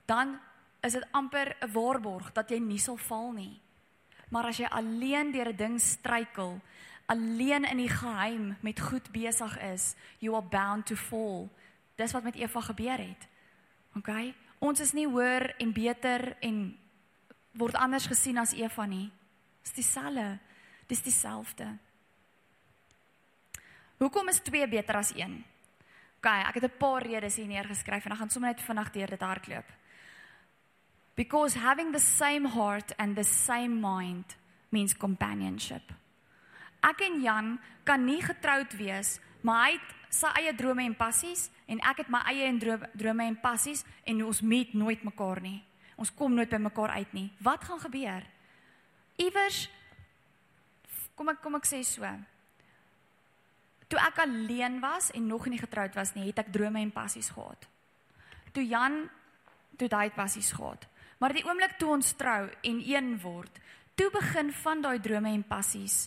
Dan 0.06 0.40
is 0.82 0.94
dit 0.94 1.08
amper 1.12 1.56
'n 1.62 1.72
waarborg 1.72 2.32
dat 2.34 2.50
jy 2.50 2.60
nie 2.60 2.80
sal 2.80 2.98
val 2.98 3.32
nie. 3.32 3.60
Maar 4.30 4.46
as 4.46 4.58
jy 4.58 4.66
alleen 4.66 5.32
deur 5.32 5.50
'n 5.50 5.56
ding 5.56 5.80
struikel, 5.82 6.62
alleen 7.06 7.64
in 7.64 7.78
die 7.78 7.90
geheim 7.90 8.58
met 8.62 8.80
goed 8.80 9.12
besig 9.12 9.60
is, 9.60 9.96
you 10.20 10.36
are 10.36 10.46
bound 10.46 10.86
to 10.86 10.96
fall. 10.96 11.50
Dis 11.96 12.12
wat 12.12 12.24
met 12.24 12.36
Eva 12.36 12.62
gebeur 12.62 12.98
het. 12.98 13.28
OK? 13.96 14.34
Ons 14.60 14.80
is 14.80 14.94
nie 14.94 15.08
hoër 15.08 15.56
en 15.58 15.74
beter 15.74 16.38
en 16.40 16.78
word 17.52 17.76
anders 17.76 18.06
gesien 18.06 18.38
as 18.38 18.54
Eva 18.54 18.86
nie. 18.86 19.12
Dis 19.62 19.74
dieselfde. 19.74 20.40
Dis 20.88 21.04
dieselfde. 21.04 21.78
Hoekom 23.98 24.30
is 24.30 24.40
2 24.46 24.68
beter 24.68 24.96
as 24.96 25.12
1? 25.14 25.44
OK, 26.18 26.26
ek 26.26 26.54
het 26.54 26.64
'n 26.64 26.78
paar 26.78 27.02
redes 27.02 27.36
hier 27.36 27.48
neergeskryf 27.48 28.06
en 28.06 28.12
ek 28.12 28.18
gaan 28.18 28.30
sommer 28.30 28.50
net 28.50 28.62
vinnig 28.62 28.92
deur 28.92 29.08
dit 29.08 29.22
hardloop. 29.22 29.66
Because 31.16 31.60
having 31.60 31.92
the 31.92 32.00
same 32.00 32.50
heart 32.50 32.96
and 32.98 33.16
the 33.16 33.24
same 33.24 33.80
mind 33.82 34.38
means 34.70 34.98
companionship. 34.98 35.94
Ek 36.82 37.02
en 37.02 37.22
Jan 37.22 37.60
kan 37.84 38.06
nie 38.06 38.22
getroud 38.22 38.76
wees, 38.78 39.20
maar 39.42 39.66
hy 39.66 39.72
het 39.80 40.14
sy 40.14 40.28
eie 40.40 40.54
drome 40.56 40.84
en 40.84 40.96
passies 40.96 41.50
en 41.66 41.80
ek 41.80 41.98
het 41.98 42.10
my 42.10 42.22
eie 42.32 42.46
en 42.46 42.60
drome 42.94 43.26
en 43.26 43.40
passies 43.42 43.84
en 44.06 44.24
ons 44.26 44.42
meet 44.42 44.74
nooit 44.74 45.04
mekaar 45.04 45.42
nie. 45.42 45.64
Ons 45.98 46.14
kom 46.14 46.34
nooit 46.34 46.50
by 46.50 46.60
mekaar 46.62 46.90
uit 46.90 47.14
nie. 47.14 47.32
Wat 47.42 47.64
gaan 47.64 47.80
gebeur? 47.80 48.24
Iewers 49.18 49.70
kom 51.18 51.34
ek 51.34 51.42
kom 51.42 51.58
ek 51.58 51.66
sê 51.68 51.82
so. 51.86 52.08
Toe 53.88 54.00
ek 54.04 54.20
alleen 54.24 54.82
was 54.84 55.12
en 55.16 55.28
nog 55.28 55.48
nie 55.48 55.60
getroud 55.60 55.96
was 55.96 56.14
nie, 56.16 56.28
het 56.30 56.44
ek 56.44 56.52
drome 56.54 56.82
en 56.84 56.92
passies 56.92 57.32
gehad. 57.34 57.68
Toe 58.54 58.66
Jan 58.68 59.06
toe 59.78 59.88
daai 59.90 60.10
passies 60.16 60.52
gehad. 60.52 60.88
Maar 61.22 61.34
die 61.34 61.46
oomblik 61.48 61.78
toe 61.80 61.96
ons 61.96 62.14
trou 62.18 62.44
en 62.46 62.84
een 62.86 63.16
word, 63.22 63.60
toe 63.98 64.10
begin 64.14 64.52
van 64.64 64.84
daai 64.84 65.00
drome 65.02 65.34
en 65.34 65.44
passies 65.48 66.06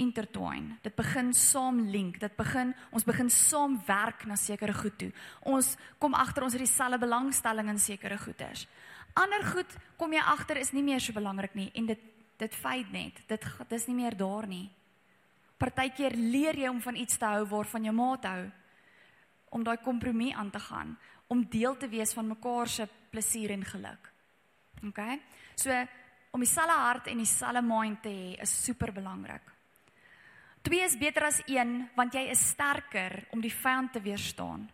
intertwine. 0.00 0.78
Dit 0.82 0.96
begin 0.98 1.30
saam 1.34 1.78
link. 1.90 2.18
Dit 2.18 2.34
begin 2.36 2.72
ons 2.90 3.06
begin 3.06 3.30
saam 3.30 3.76
werk 3.86 4.24
na 4.26 4.36
sekere 4.36 4.74
goed 4.74 4.96
toe. 4.98 5.12
Ons 5.46 5.76
kom 6.02 6.16
agter 6.18 6.42
ons 6.46 6.56
het 6.56 6.64
dieselfde 6.64 6.98
belangstelling 7.04 7.70
in 7.70 7.78
sekere 7.78 8.18
goeders. 8.18 8.66
Ander 9.14 9.44
goed 9.46 9.70
kom 9.96 10.12
jy 10.12 10.24
agter 10.34 10.58
is 10.58 10.72
nie 10.74 10.82
meer 10.82 11.00
so 11.00 11.14
belangrik 11.14 11.54
nie 11.54 11.70
en 11.78 11.86
dit 11.92 12.10
dit 12.36 12.54
fade 12.54 12.90
net. 12.92 13.20
Dit 13.28 13.46
dis 13.68 13.86
nie 13.86 13.96
meer 13.96 14.16
daar 14.16 14.46
nie. 14.46 14.68
Partykeer 15.58 16.16
leer 16.18 16.58
jy 16.58 16.68
om 16.68 16.80
van 16.82 16.96
iets 16.98 17.18
te 17.18 17.28
hou 17.30 17.44
waarvan 17.48 17.84
jou 17.84 17.94
maat 17.94 18.24
hou 18.28 18.44
om 19.54 19.62
daai 19.62 19.78
kompromie 19.78 20.34
aan 20.34 20.50
te 20.50 20.58
gaan, 20.58 20.96
om 21.30 21.44
deel 21.46 21.76
te 21.78 21.88
wees 21.88 22.12
van 22.12 22.26
mekaar 22.26 22.68
se 22.68 22.88
plesier 23.10 23.52
en 23.54 23.62
geluk. 23.64 24.10
OK? 24.82 25.00
So 25.54 25.70
om 26.34 26.42
dieselfde 26.42 26.74
hart 26.74 27.06
en 27.06 27.20
dieselfde 27.22 27.62
mind 27.62 28.02
te 28.02 28.10
hê 28.10 28.32
is 28.42 28.54
super 28.64 28.90
belangrik. 28.92 29.52
Twee 30.64 30.82
is 30.82 30.98
beter 30.98 31.28
as 31.28 31.42
een 31.46 31.84
want 31.94 32.14
jy 32.16 32.24
is 32.32 32.42
sterker 32.50 33.20
om 33.30 33.40
die 33.44 33.52
vyand 33.52 33.92
te 33.92 34.02
weerstaan. 34.02 34.66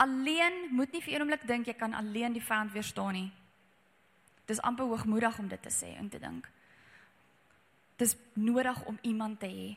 Alleen 0.00 0.70
moet 0.72 0.92
nie 0.92 1.02
vir 1.04 1.14
een 1.14 1.26
oomblik 1.26 1.44
dink 1.46 1.68
jy 1.68 1.76
kan 1.76 1.94
alleen 1.94 2.32
die 2.32 2.44
vyand 2.44 2.72
weerstaan 2.72 3.12
nie. 3.18 3.28
Dis 4.48 4.62
amper 4.64 4.88
hoogmoedig 4.88 5.38
om 5.38 5.48
dit 5.48 5.62
te 5.62 5.70
sê 5.70 5.92
en 5.98 6.08
te 6.08 6.18
dink. 6.22 6.48
Dis 8.02 8.16
nodig 8.34 8.82
om 8.90 8.98
iemand 9.06 9.38
te 9.38 9.46
hê. 9.46 9.70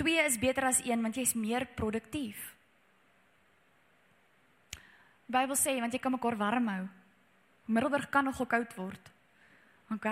Twee 0.00 0.24
is 0.24 0.38
beter 0.40 0.70
as 0.70 0.80
een 0.80 1.02
want 1.04 1.18
jy's 1.18 1.34
meer 1.36 1.66
produktief. 1.76 2.40
Die 5.28 5.36
Bybel 5.36 5.56
sê 5.56 5.76
want 5.80 5.92
jy 5.92 6.00
kan 6.00 6.12
mekaar 6.12 6.38
warm 6.40 6.68
hou. 6.72 6.86
Middelburg 7.68 8.08
kan 8.12 8.24
nogal 8.24 8.48
koud 8.48 8.72
word. 8.76 9.12
OK? 9.92 10.08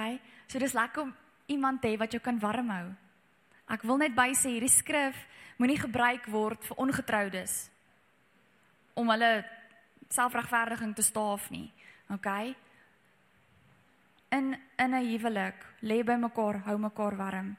So 0.49 0.61
dis 0.61 0.77
lekker 0.77 1.09
om 1.09 1.15
iemand 1.49 1.81
te 1.81 1.89
hê 1.89 1.99
wat 2.01 2.13
jou 2.13 2.21
kan 2.23 2.39
warm 2.41 2.69
hou. 2.73 2.87
Ek 3.71 3.85
wil 3.87 4.01
net 4.03 4.15
by 4.17 4.31
sê 4.37 4.55
hierdie 4.55 4.73
skrif 4.73 5.17
moenie 5.61 5.81
gebruik 5.81 6.29
word 6.33 6.65
vir 6.69 6.81
ongetroudes 6.85 7.69
om 8.99 9.09
hulle 9.13 9.45
selfregverdiging 10.13 10.93
te 10.97 11.05
staaf 11.07 11.49
nie. 11.53 11.69
OK? 12.13 12.29
In 14.31 14.55
in 14.77 14.95
'n 14.95 15.05
huwelik 15.05 15.67
lê 15.83 16.05
by 16.05 16.15
mekaar, 16.15 16.63
hou 16.65 16.79
mekaar 16.79 17.17
warm. 17.17 17.57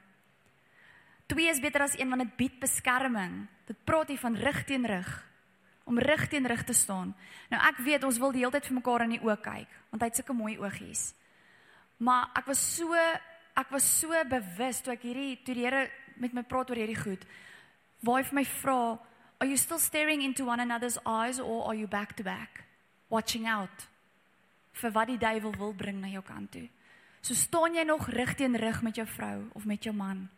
Twee 1.26 1.48
is 1.48 1.60
beter 1.60 1.82
as 1.82 1.98
een 1.98 2.08
want 2.08 2.22
dit 2.22 2.36
bied 2.36 2.58
beskerming. 2.60 3.46
Dit 3.66 3.84
praat 3.84 4.08
hier 4.08 4.18
van 4.18 4.36
rug 4.36 4.64
teen 4.64 4.86
rug 4.86 5.28
om 5.84 5.98
rug 5.98 6.28
teen 6.28 6.46
rug 6.46 6.64
te 6.64 6.72
staan. 6.72 7.14
Nou 7.50 7.62
ek 7.68 7.76
weet 7.76 8.04
ons 8.04 8.18
wil 8.18 8.32
die 8.32 8.44
hele 8.44 8.54
tyd 8.54 8.66
vir 8.66 8.78
mekaar 8.78 9.04
in 9.06 9.16
die 9.16 9.22
oë 9.22 9.38
kyk 9.42 9.78
want 9.90 10.02
hy 10.02 10.08
het 10.08 10.16
sulke 10.16 10.36
mooi 10.36 10.58
oogies. 10.58 11.14
Maar 11.98 12.30
ek 12.38 12.46
was 12.46 12.62
so 12.76 12.94
ek 13.54 13.70
was 13.70 13.84
so 14.00 14.24
bewus 14.24 14.80
toe 14.80 14.94
ek 14.94 15.02
hierdie 15.02 15.42
toe 15.44 15.54
die 15.54 15.64
Here 15.66 15.90
met 16.16 16.32
my 16.32 16.42
praat 16.42 16.70
oor 16.70 16.76
hierdie 16.76 16.98
goed. 16.98 17.24
Waar 18.02 18.22
hy 18.22 18.24
vir 18.24 18.34
my 18.34 18.44
vra, 18.44 18.98
"Are 19.40 19.48
you 19.48 19.56
still 19.56 19.78
staring 19.78 20.22
into 20.22 20.44
one 20.44 20.62
another's 20.62 20.98
eyes 21.06 21.40
or 21.40 21.66
are 21.66 21.76
you 21.76 21.86
back 21.86 22.16
to 22.16 22.22
back 22.22 22.64
watching 23.08 23.46
out 23.46 23.88
vir 24.72 24.92
wat 24.92 25.06
die 25.06 25.18
duiwel 25.18 25.56
wil 25.58 25.74
bring 25.74 26.00
na 26.00 26.08
jou 26.08 26.22
kant 26.22 26.50
toe?" 26.50 26.68
So 27.22 27.34
staan 27.34 27.74
jy 27.74 27.84
nog 27.86 28.08
rug 28.08 28.34
teen 28.34 28.56
rug 28.56 28.82
met 28.82 28.96
jou 28.96 29.06
vrou 29.06 29.48
of 29.52 29.64
met 29.64 29.84
jou 29.84 29.94
man? 29.94 30.28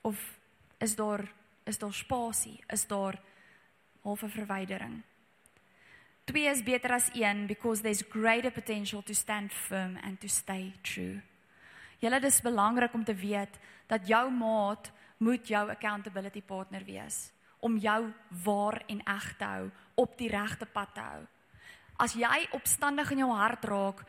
Of 0.00 0.38
is 0.78 0.96
daar 0.96 1.32
is 1.64 1.78
daar 1.78 1.92
spasie? 1.92 2.64
Is 2.68 2.86
daar 2.86 3.20
halfe 4.02 4.28
verwydering? 4.28 5.02
Twee 6.24 6.48
is 6.48 6.62
beter 6.62 6.92
as 6.92 7.10
een 7.14 7.46
because 7.46 7.82
there's 7.82 8.04
greater 8.08 8.50
potential 8.50 9.02
to 9.02 9.14
stand 9.14 9.52
firm 9.52 9.96
and 9.96 10.20
to 10.20 10.28
stay 10.28 10.72
true. 10.82 11.20
Julle 11.98 12.20
dis 12.20 12.40
belangrik 12.40 12.94
om 12.94 13.04
te 13.04 13.14
weet 13.14 13.58
dat 13.86 14.06
jou 14.08 14.30
maat 14.30 14.92
moet 15.16 15.48
jou 15.48 15.70
accountability 15.70 16.42
partner 16.42 16.84
wees 16.84 17.32
om 17.60 17.76
jou 17.76 18.12
waar 18.44 18.82
en 18.88 19.02
eg 19.04 19.26
te 19.36 19.44
hou, 19.44 19.66
op 19.94 20.16
die 20.18 20.30
regte 20.32 20.66
pad 20.66 20.94
te 20.94 21.00
hou. 21.04 21.20
As 22.00 22.16
jy 22.16 22.46
opstandig 22.56 23.10
in 23.12 23.24
jou 23.26 23.30
hart 23.36 23.66
raak 23.68 24.00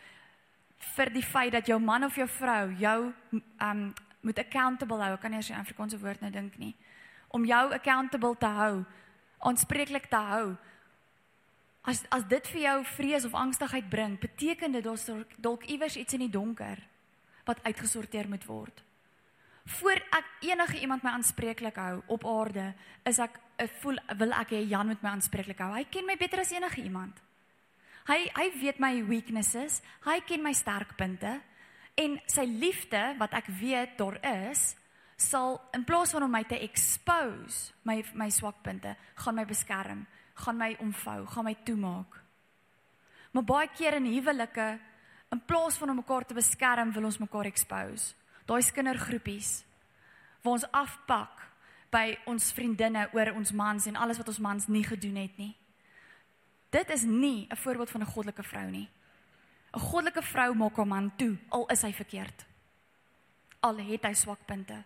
vir 0.95 1.12
die 1.13 1.25
feit 1.25 1.51
dat 1.54 1.67
jou 1.67 1.77
man 1.80 2.08
of 2.08 2.15
jou 2.15 2.27
vrou 2.39 2.71
jou 2.80 3.13
um 3.60 3.91
moet 4.21 4.38
accountable 4.38 5.01
hou, 5.01 5.17
kan 5.17 5.32
nie 5.32 5.38
eens 5.38 5.49
'n 5.49 5.60
Afrikaanse 5.60 5.99
woord 5.99 6.21
nou 6.21 6.32
dink 6.32 6.58
nie. 6.58 6.75
Om 7.27 7.45
jou 7.45 7.73
accountable 7.73 8.36
te 8.38 8.45
hou, 8.45 8.86
aanspreeklik 9.39 10.06
te 10.10 10.15
hou. 10.15 10.58
As 11.82 12.04
as 12.12 12.23
dit 12.23 12.47
vir 12.47 12.62
jou 12.62 12.86
vrees 12.86 13.25
of 13.25 13.34
angstigheid 13.34 13.89
bring, 13.89 14.19
beteken 14.19 14.71
dit 14.71 14.84
daar's 14.84 15.10
dalk 15.38 15.63
iewers 15.63 15.95
iets 15.97 16.13
in 16.13 16.19
die 16.19 16.30
donker 16.30 16.77
wat 17.45 17.63
uitgesorteer 17.63 18.30
moet 18.30 18.45
word. 18.45 18.84
Voor 19.65 20.01
ek 20.12 20.25
enige 20.39 20.80
iemand 20.80 21.04
my 21.04 21.10
aanspreeklik 21.10 21.75
hou 21.75 22.01
op 22.08 22.25
aarde, 22.25 22.73
is 23.06 23.19
ek 23.19 23.39
ek 23.58 23.71
voel 23.82 23.97
wil 24.17 24.32
ek 24.32 24.49
hê 24.49 24.67
Jan 24.67 24.88
moet 24.88 25.01
my 25.01 25.10
aanspreeklik 25.10 25.60
hou. 25.60 25.73
Hy 25.73 25.84
ken 25.84 26.06
my 26.06 26.15
beter 26.17 26.39
as 26.39 26.51
enige 26.51 26.82
iemand. 26.82 27.21
Hy 28.09 28.19
hy 28.35 28.47
weet 28.61 28.79
my 28.81 28.93
weaknesses, 29.05 29.81
hy 30.05 30.19
ken 30.25 30.43
my 30.43 30.53
sterkpunte 30.57 31.39
en 32.01 32.19
sy 32.25 32.45
liefde 32.47 33.01
wat 33.19 33.33
ek 33.37 33.51
weet 33.59 33.97
daar 33.99 34.17
is, 34.47 34.75
sal 35.17 35.59
in 35.75 35.83
plaas 35.85 36.13
van 36.15 36.25
om 36.25 36.31
my 36.33 36.41
te 36.49 36.57
expose, 36.65 37.75
my 37.85 37.99
my 38.17 38.29
swakpunte, 38.33 38.95
gaan 39.15 39.37
my 39.37 39.45
beskerm, 39.45 40.05
gaan 40.45 40.57
my 40.57 40.71
omvou, 40.81 41.25
gaan 41.29 41.45
my 41.45 41.55
toemaak. 41.65 42.17
Maar 43.31 43.45
baie 43.47 43.69
keer 43.75 43.99
in 43.99 44.09
huwelike 44.11 44.79
In 45.31 45.45
plaas 45.45 45.77
van 45.77 45.89
om 45.89 45.95
mekaar 45.95 46.25
te 46.25 46.33
beskerm, 46.33 46.91
wil 46.91 47.07
ons 47.07 47.17
mekaar 47.17 47.47
expose. 47.47 48.13
Daai 48.45 48.63
kindergroepies 48.75 49.63
waar 50.41 50.57
ons 50.57 50.65
afpak 50.75 51.43
by 51.93 52.17
ons 52.27 52.49
vriendinne 52.51 53.05
oor 53.13 53.29
ons 53.37 53.51
mans 53.55 53.85
en 53.87 53.95
alles 53.95 54.17
wat 54.19 54.27
ons 54.27 54.41
mans 54.43 54.67
nie 54.67 54.83
gedoen 54.83 55.19
het 55.21 55.37
nie. 55.37 55.53
Dit 56.71 56.89
is 56.89 57.03
nie 57.03 57.47
'n 57.49 57.55
voorbeeld 57.55 57.89
van 57.89 58.01
'n 58.01 58.13
goddelike 58.13 58.43
vrou 58.43 58.69
nie. 58.69 58.89
'n 59.73 59.79
Goddelike 59.79 60.21
vrou 60.21 60.55
maak 60.55 60.75
haar 60.75 60.88
man 60.88 61.15
toe 61.15 61.38
al 61.49 61.67
is 61.67 61.81
hy 61.81 61.93
verkeerd. 61.93 62.45
Al 63.60 63.77
het 63.77 64.03
hy 64.03 64.13
swakpunte. 64.13 64.84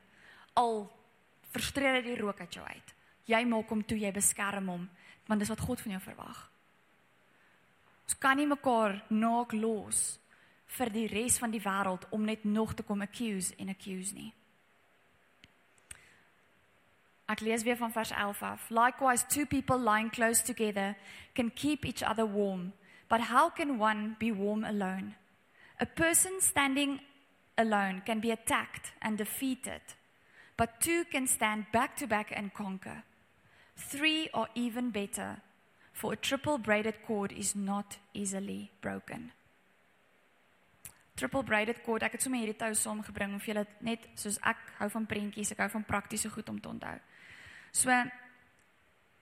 Al 0.53 0.91
verstreer 1.51 1.93
hy 1.93 2.01
die 2.01 2.17
rook 2.17 2.39
uit 2.39 2.53
jou 2.53 2.65
uit. 2.65 2.93
Jy 3.25 3.45
maak 3.45 3.69
hom 3.69 3.85
toe, 3.85 3.97
jy 3.99 4.11
beskerm 4.11 4.67
hom, 4.67 4.89
want 5.25 5.39
dis 5.39 5.49
wat 5.49 5.59
God 5.59 5.81
van 5.81 5.91
jou 5.91 6.01
verwag. 6.01 6.51
Ons 8.03 8.17
kan 8.17 8.37
nie 8.37 8.47
mekaar 8.47 9.03
naak 9.09 9.51
los 9.51 10.19
vir 10.77 10.89
die 10.89 11.07
res 11.07 11.37
van 11.41 11.51
die 11.51 11.61
wêreld 11.61 12.05
om 12.09 12.25
net 12.25 12.43
nog 12.43 12.73
te 12.73 12.83
kom 12.83 13.01
accuse 13.01 13.55
en 13.57 13.69
accuse 13.69 14.13
nie. 14.13 14.33
Ek 17.27 17.41
lees 17.41 17.63
weer 17.63 17.77
van 17.77 17.91
vers 17.91 18.11
11 18.11 18.41
af. 18.43 18.69
Likewise 18.69 19.25
two 19.27 19.45
people 19.45 19.79
lying 19.79 20.11
close 20.11 20.43
together 20.43 20.95
can 21.33 21.51
keep 21.51 21.85
each 21.85 22.03
other 22.03 22.25
warm, 22.25 22.73
but 23.09 23.19
how 23.19 23.49
can 23.49 23.79
one 23.79 24.15
be 24.19 24.31
warm 24.31 24.63
alone? 24.63 25.15
A 25.79 25.85
person 25.85 26.39
standing 26.39 26.99
alone 27.57 28.01
can 28.05 28.19
be 28.19 28.31
attacked 28.31 28.93
and 29.01 29.17
defeated, 29.17 29.81
but 30.55 30.79
two 30.79 31.03
can 31.05 31.27
stand 31.27 31.65
back 31.71 31.97
to 31.97 32.07
back 32.07 32.31
and 32.35 32.53
conquer. 32.53 33.03
Three 33.75 34.29
are 34.33 34.47
even 34.55 34.91
better, 34.91 35.41
for 35.91 36.13
a 36.13 36.15
triple 36.15 36.57
braided 36.57 36.95
cord 37.07 37.31
is 37.31 37.55
not 37.55 37.97
easily 38.13 38.71
broken. 38.81 39.31
Triple 41.15 41.43
braided 41.43 41.83
cord, 41.83 42.03
ek 42.03 42.17
het 42.17 42.23
sommer 42.25 42.41
hierdie 42.41 42.57
tou 42.59 42.73
saamgebring 42.75 43.33
om 43.33 43.39
vir 43.39 43.53
julle 43.53 43.65
net 43.87 44.07
soos 44.19 44.37
ek 44.43 44.59
hou 44.81 44.89
van 44.91 45.05
prentjies, 45.07 45.53
ek 45.55 45.61
hou 45.63 45.69
van 45.77 45.85
praktiese 45.87 46.29
goed 46.29 46.49
om 46.51 46.59
te 46.59 46.69
onthou. 46.69 46.97
So 47.75 47.91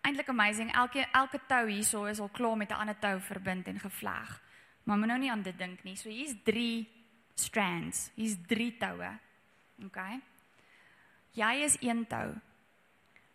eintlik 0.01 0.29
amazing. 0.29 0.69
Elke 0.77 1.07
elke 1.11 1.39
tou 1.49 1.65
hierso 1.65 2.05
is 2.05 2.19
al 2.21 2.29
klaar 2.29 2.57
met 2.57 2.69
'n 2.69 2.79
ander 2.85 2.99
tou 2.99 3.19
verbind 3.19 3.67
en 3.67 3.79
gevleg. 3.79 4.41
Maar 4.83 4.97
moet 4.97 5.07
nou 5.07 5.19
nie 5.19 5.31
aan 5.31 5.41
dit 5.41 5.57
dink 5.57 5.83
nie. 5.83 5.95
So 5.95 6.09
hier's 6.09 6.35
3 6.43 6.87
strands. 7.33 8.11
Hier's 8.15 8.37
3 8.47 8.77
toue. 8.77 9.19
OK. 9.85 9.99
Jy 11.31 11.53
is 11.63 11.77
een 11.81 12.07
tou. 12.07 12.33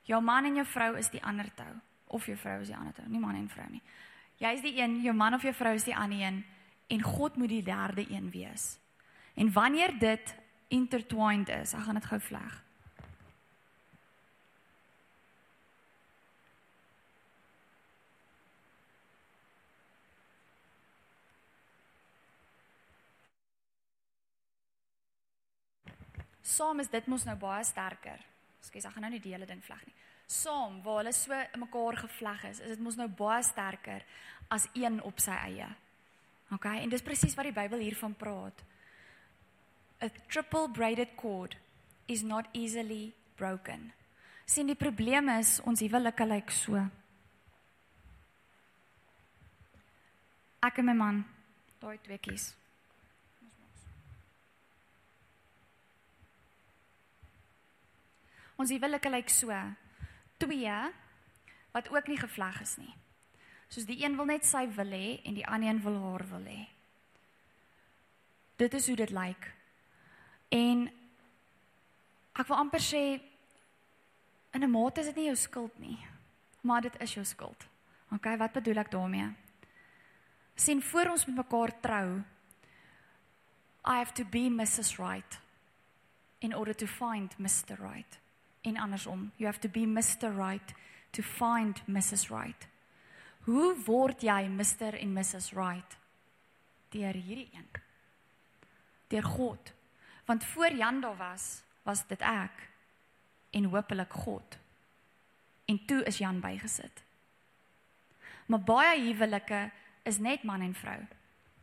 Jou 0.03 0.23
man 0.23 0.45
en 0.45 0.55
jou 0.55 0.67
vrou 0.67 0.97
is 0.97 1.11
die 1.11 1.23
ander 1.23 1.55
tou 1.55 1.81
of 2.07 2.27
jou 2.27 2.37
vrou 2.37 2.61
is 2.61 2.69
die 2.69 2.77
ander 2.77 2.93
tou. 2.93 3.09
Nie 3.09 3.21
man 3.21 3.35
en 3.35 3.49
vrou 3.49 3.67
nie. 3.71 3.83
Jy 4.37 4.53
is 4.53 4.61
die 4.61 4.81
een, 4.81 5.01
jou 5.03 5.15
man 5.15 5.35
of 5.35 5.43
jou 5.43 5.55
vrou 5.55 5.75
is 5.75 5.85
die 5.85 5.97
ander 5.97 6.21
een 6.21 6.45
en 6.87 7.03
God 7.03 7.37
moet 7.37 7.49
die 7.49 7.63
derde 7.63 8.11
een 8.11 8.31
wees. 8.31 8.79
En 9.35 9.53
wanneer 9.53 9.99
dit 9.99 10.37
intertwined 10.69 11.49
is, 11.49 11.75
ek 11.75 11.81
gaan 11.81 11.95
dit 11.95 12.05
gou 12.05 12.21
vleg. 12.21 12.65
Saam 26.49 26.81
is 26.81 26.91
dit 26.93 27.07
mos 27.11 27.27
nou 27.29 27.37
baie 27.39 27.65
sterker. 27.67 28.21
Skus, 28.65 28.87
ek 28.89 28.95
gaan 28.95 29.07
nou 29.07 29.13
nie 29.13 29.23
die 29.23 29.35
hele 29.35 29.47
ding 29.49 29.61
vleg 29.65 29.83
nie. 29.87 29.95
Saam 30.29 30.81
waar 30.85 31.03
hulle 31.03 31.13
so 31.17 31.37
mekaar 31.61 32.01
gevleg 32.03 32.49
is, 32.51 32.61
is 32.61 32.75
dit 32.77 32.83
mos 32.85 32.99
nou 32.99 33.09
baie 33.21 33.45
sterker 33.47 34.05
as 34.53 34.67
een 34.77 34.99
op 35.05 35.21
sy 35.23 35.37
eie. 35.47 35.69
OK, 36.53 36.67
en 36.73 36.93
dis 36.93 37.05
presies 37.05 37.37
wat 37.37 37.49
die 37.49 37.57
Bybel 37.57 37.85
hiervan 37.85 38.17
praat. 38.17 38.65
A 40.05 40.09
triple 40.31 40.69
braided 40.73 41.15
cord 41.17 41.57
is 42.09 42.23
not 42.25 42.49
easily 42.53 43.13
broken. 43.37 43.91
Sien 44.49 44.69
die 44.71 44.79
probleem 44.79 45.29
is 45.37 45.59
ons 45.69 45.83
huwelike 45.85 46.25
lyk 46.25 46.53
so. 46.55 46.81
Ek 50.65 50.81
en 50.81 50.89
my 50.89 50.97
man, 50.97 51.21
daai 51.83 51.99
tweeetjies. 52.03 52.58
Ons 58.59 58.73
huwelike 58.75 59.11
lyk 59.11 59.31
so. 59.31 59.55
Twee 60.42 60.79
wat 61.75 61.90
ook 61.94 62.09
nie 62.11 62.18
gevleg 62.18 62.61
is 62.64 62.75
nie. 62.81 62.94
Soos 63.68 63.87
die 63.87 64.01
een 64.03 64.16
wil 64.18 64.27
net 64.31 64.47
sy 64.49 64.64
wil 64.75 64.90
hê 64.90 65.18
en 65.29 65.37
die 65.37 65.47
ander 65.47 65.71
een 65.71 65.83
wil 65.85 65.99
haar 66.03 66.25
wil 66.33 66.47
hê. 66.49 66.66
Dit 68.59 68.75
is 68.75 68.87
hoe 68.90 68.97
dit 68.99 69.11
lyk. 69.14 69.51
En 70.51 70.88
ek 72.35 72.49
wil 72.49 72.59
amper 72.59 72.83
sê 72.83 73.03
in 74.55 74.64
'n 74.64 74.71
mate 74.71 75.01
is 75.01 75.07
dit 75.07 75.16
nie 75.16 75.27
jou 75.27 75.37
skuld 75.37 75.79
nie, 75.79 75.99
maar 76.62 76.81
dit 76.81 77.01
is 77.01 77.14
jou 77.14 77.25
skuld. 77.25 77.66
OK, 78.11 78.25
wat 78.38 78.53
bedoel 78.53 78.79
ek 78.79 78.90
daarmee? 78.90 79.35
Sien 80.57 80.83
voor 80.83 81.11
ons 81.11 81.27
met 81.27 81.37
mekaar 81.37 81.81
trou, 81.81 82.25
I 83.85 83.99
have 83.99 84.12
to 84.12 84.25
be 84.25 84.49
Mrs. 84.51 84.99
Right 84.99 85.40
in 86.40 86.55
order 86.55 86.75
to 86.75 86.87
find 86.87 87.38
Mr. 87.38 87.77
Right 87.79 88.18
en 88.61 88.77
andersom. 88.77 89.33
You 89.37 89.51
have 89.51 89.61
to 89.61 89.68
be 89.68 89.87
Mr. 89.87 90.31
Right 90.37 90.75
to 91.11 91.23
find 91.23 91.83
Mrs. 91.87 92.29
Right. 92.29 92.68
Hoe 93.40 93.77
word 93.85 94.23
jy 94.23 94.49
Mr 94.49 94.94
en 94.94 95.12
Mrs. 95.12 95.53
Right? 95.53 95.97
Deur 96.88 97.14
hierdie 97.14 97.51
een. 97.53 97.68
Deur 99.09 99.25
God. 99.25 99.73
Want 100.25 100.44
voor 100.44 100.73
Jan 100.73 101.01
daar 101.01 101.16
was, 101.16 101.62
was 101.83 102.07
dit 102.07 102.21
ek 102.21 102.68
en 103.51 103.64
hopelik 103.64 104.12
God. 104.12 104.59
En 105.64 105.85
toe 105.85 106.03
is 106.05 106.18
Jan 106.18 106.40
bygesit. 106.40 107.03
Maar 108.47 108.61
baie 108.61 109.01
huwelike 109.01 109.71
is 110.03 110.18
net 110.18 110.42
man 110.42 110.61
en 110.61 110.75
vrou 110.75 111.01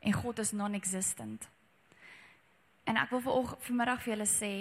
en 0.06 0.14
God 0.14 0.40
is 0.40 0.52
non-existent. 0.52 1.48
En 2.84 2.98
ek 3.02 3.10
wil 3.10 3.24
vir 3.26 3.54
vanmiddag 3.66 4.04
vir 4.04 4.14
julle 4.14 4.28
sê, 4.30 4.52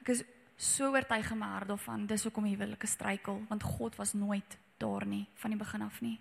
ek 0.00 0.12
is 0.14 0.22
so 0.56 0.90
oortuig 0.92 1.30
in 1.30 1.38
my 1.38 1.46
hart 1.46 1.68
daarvan 1.68 2.06
dis 2.06 2.24
hoekom 2.24 2.44
huwelike 2.48 2.86
struikel 2.86 3.42
want 3.48 3.62
God 3.62 3.96
was 3.96 4.12
nooit 4.12 4.58
daar 4.80 5.06
nie 5.06 5.26
van 5.34 5.50
die 5.50 5.58
begin 5.58 5.82
af 5.82 6.00
nie. 6.00 6.18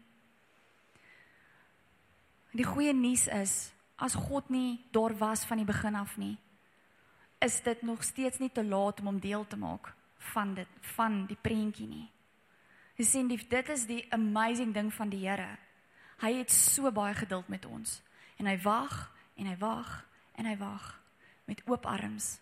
Die 2.56 2.66
goeie 2.66 2.94
nuus 2.94 3.28
is 3.28 3.74
as 3.96 4.16
God 4.16 4.50
nie 4.50 4.86
daar 4.92 5.16
was 5.18 5.46
van 5.46 5.58
die 5.58 5.68
begin 5.68 5.96
af 5.96 6.18
nie 6.18 6.38
is 7.40 7.62
dit 7.62 7.82
nog 7.82 8.04
steeds 8.04 8.40
nie 8.40 8.52
te 8.52 8.64
laat 8.64 9.00
om 9.00 9.06
hom 9.06 9.20
deel 9.20 9.48
te 9.48 9.58
maak 9.58 9.94
van 10.34 10.54
dit 10.54 10.68
van 10.96 11.26
die 11.26 11.38
prentjie 11.42 11.88
nie. 11.88 12.08
Jy 12.96 13.06
sien 13.06 13.28
die, 13.28 13.38
dit 13.38 13.70
is 13.70 13.84
die 13.86 14.06
amazing 14.16 14.74
ding 14.74 14.94
van 14.94 15.10
die 15.12 15.28
Here. 15.28 15.58
Hy 16.24 16.32
het 16.40 16.52
so 16.52 16.92
baie 16.92 17.14
geduld 17.14 17.48
met 17.52 17.66
ons 17.66 18.02
en 18.40 18.48
hy 18.48 18.56
wag 18.64 19.12
en 19.36 19.48
hy 19.52 19.58
wag 19.60 20.06
en 20.36 20.48
hy 20.48 20.56
wag 20.58 20.88
met 21.46 21.62
oop 21.68 21.86
arms 21.86 22.38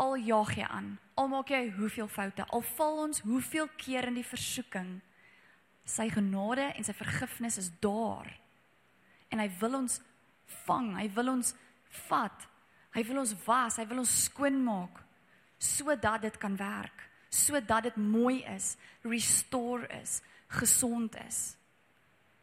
al 0.00 0.16
jaag 0.16 0.54
jy 0.58 0.66
aan, 0.66 0.94
al 1.14 1.28
maak 1.30 1.50
jy 1.52 1.68
hoeveel 1.76 2.08
foute, 2.10 2.46
al 2.50 2.64
val 2.74 3.02
ons 3.06 3.22
hoeveel 3.26 3.68
keer 3.78 4.08
in 4.10 4.18
die 4.18 4.26
versoeking, 4.26 4.96
sy 5.84 6.08
genade 6.10 6.70
en 6.74 6.86
sy 6.86 6.94
vergifnis 6.96 7.58
is 7.60 7.70
daar. 7.84 8.30
En 9.30 9.42
hy 9.42 9.48
wil 9.60 9.78
ons 9.82 10.00
vang, 10.64 10.94
hy 10.98 11.08
wil 11.14 11.34
ons 11.36 11.54
vat. 12.08 12.48
Hy 12.94 13.02
wil 13.08 13.24
ons 13.24 13.34
was, 13.46 13.78
hy 13.80 13.86
wil 13.90 14.04
ons 14.04 14.20
skoon 14.28 14.60
maak 14.64 15.02
sodat 15.64 16.20
dit 16.20 16.34
kan 16.36 16.56
werk, 16.60 17.06
sodat 17.32 17.86
dit 17.86 17.94
mooi 17.96 18.42
is, 18.52 18.74
restore 19.06 19.86
is, 19.96 20.18
gesond 20.58 21.14
is. 21.22 21.38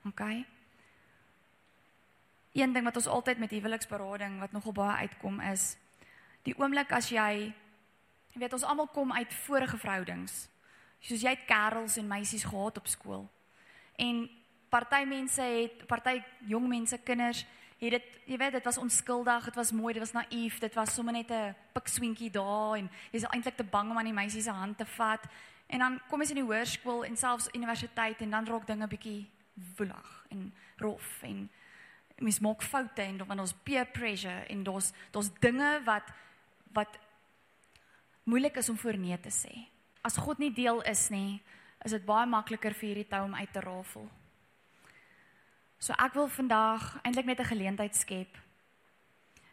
OK? 0.09 0.23
Een 2.57 2.73
ding 2.73 2.87
wat 2.87 2.97
ons 2.97 3.11
altyd 3.11 3.37
met 3.43 3.53
huweliksberading 3.53 4.39
wat 4.41 4.55
nogal 4.55 4.73
baie 4.75 5.05
uitkom 5.05 5.37
is 5.51 5.75
die 6.43 6.55
oomblik 6.57 6.91
as 6.91 7.09
jy 7.09 7.53
jy 8.31 8.39
weet 8.39 8.53
ons 8.53 8.63
almal 8.63 8.87
kom 8.87 9.11
uit 9.11 9.33
vorige 9.45 9.77
verhoudings. 9.77 10.47
Soos 11.03 11.23
jy 11.23 11.33
het 11.33 11.47
kerels 11.49 11.97
en 11.97 12.07
meisies 12.07 12.45
gehad 12.47 12.77
op 12.77 12.87
skool. 12.87 13.25
En 13.99 14.29
party 14.71 15.03
mense 15.03 15.41
het 15.43 15.83
party 15.87 16.21
jong 16.47 16.69
mense 16.71 16.97
kinders 17.03 17.43
het 17.81 17.97
dit 17.97 18.17
jy 18.29 18.37
weet 18.37 18.53
dit 18.53 18.65
was 18.65 18.77
onskuldig, 18.77 19.45
dit 19.49 19.55
was 19.57 19.71
mooi, 19.71 19.93
dit 19.93 20.03
was 20.03 20.13
naïef, 20.13 20.59
dit 20.61 20.75
was 20.77 20.93
sommer 20.93 21.13
net 21.13 21.31
'n 21.31 21.55
pikswinkie 21.73 22.31
daar 22.31 22.77
en 22.77 22.89
jy's 23.11 23.23
eintlik 23.23 23.57
te 23.57 23.63
bang 23.63 23.89
om 23.89 23.97
aan 23.97 24.05
die 24.05 24.13
meisie 24.13 24.41
se 24.41 24.51
hand 24.51 24.77
te 24.77 24.85
vat. 24.85 25.27
En 25.67 25.79
dan 25.79 25.99
kom 26.09 26.21
jy 26.21 26.29
in 26.29 26.35
die 26.35 26.43
hoërskool 26.43 27.05
en 27.05 27.17
selfs 27.17 27.49
universiteit 27.53 28.21
en 28.21 28.29
dan 28.29 28.45
raak 28.45 28.67
dinge 28.67 28.87
bietjie 28.87 29.29
woelig 29.77 30.25
en 30.29 30.53
rof 30.77 31.23
en 31.23 31.49
mens 32.17 32.39
maak 32.39 32.61
foute 32.61 33.01
en 33.01 33.17
dan 33.17 33.39
ons 33.39 33.55
peer 33.63 33.85
pressure 33.85 34.45
en 34.47 34.63
daar's 34.63 34.91
daar's 35.11 35.31
dinge 35.39 35.81
wat 35.83 36.11
wat 36.73 36.99
moeilik 38.23 38.57
is 38.57 38.69
om 38.69 38.77
voor 38.77 38.97
nee 38.97 39.19
te 39.19 39.29
sê. 39.29 39.67
As 40.01 40.17
God 40.17 40.39
nie 40.39 40.53
deel 40.53 40.81
is 40.81 41.09
nie, 41.09 41.41
is 41.85 41.91
dit 41.91 42.05
baie 42.05 42.25
makliker 42.29 42.73
vir 42.73 42.87
hierdie 42.89 43.09
tou 43.09 43.23
om 43.25 43.35
uit 43.35 43.53
te 43.53 43.61
rafel. 43.61 44.09
So 45.81 45.93
ek 45.97 46.13
wil 46.13 46.29
vandag 46.29 46.99
eintlik 47.01 47.25
net 47.25 47.39
'n 47.39 47.51
geleentheid 47.53 47.95
skep. 47.95 48.37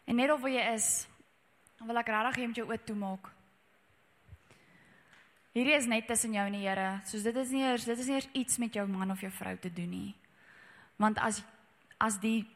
En 0.04 0.16
net 0.16 0.30
of 0.30 0.42
jy 0.42 0.74
is, 0.74 1.08
wil 1.80 1.96
ek 1.96 2.08
regtig 2.08 2.36
hê 2.36 2.40
jy 2.40 2.46
moet 2.46 2.56
jou 2.56 2.68
oë 2.68 2.84
toemaak. 2.84 3.30
Hierdie 5.52 5.74
is 5.74 5.86
net 5.86 6.06
tussen 6.06 6.32
jou 6.32 6.46
en 6.46 6.52
die 6.52 6.66
Here. 6.68 7.00
Soos 7.04 7.22
dit 7.22 7.36
is 7.36 7.50
nie 7.50 7.62
eers 7.62 7.84
dit 7.84 7.98
is 7.98 8.06
nie 8.06 8.14
eers 8.14 8.28
iets 8.32 8.58
met 8.58 8.74
jou 8.74 8.86
man 8.86 9.10
of 9.10 9.20
jou 9.20 9.30
vrou 9.30 9.56
te 9.56 9.72
doen 9.72 9.90
nie. 9.90 10.14
Want 10.96 11.18
as 11.18 11.42
as 11.98 12.20
die 12.20 12.46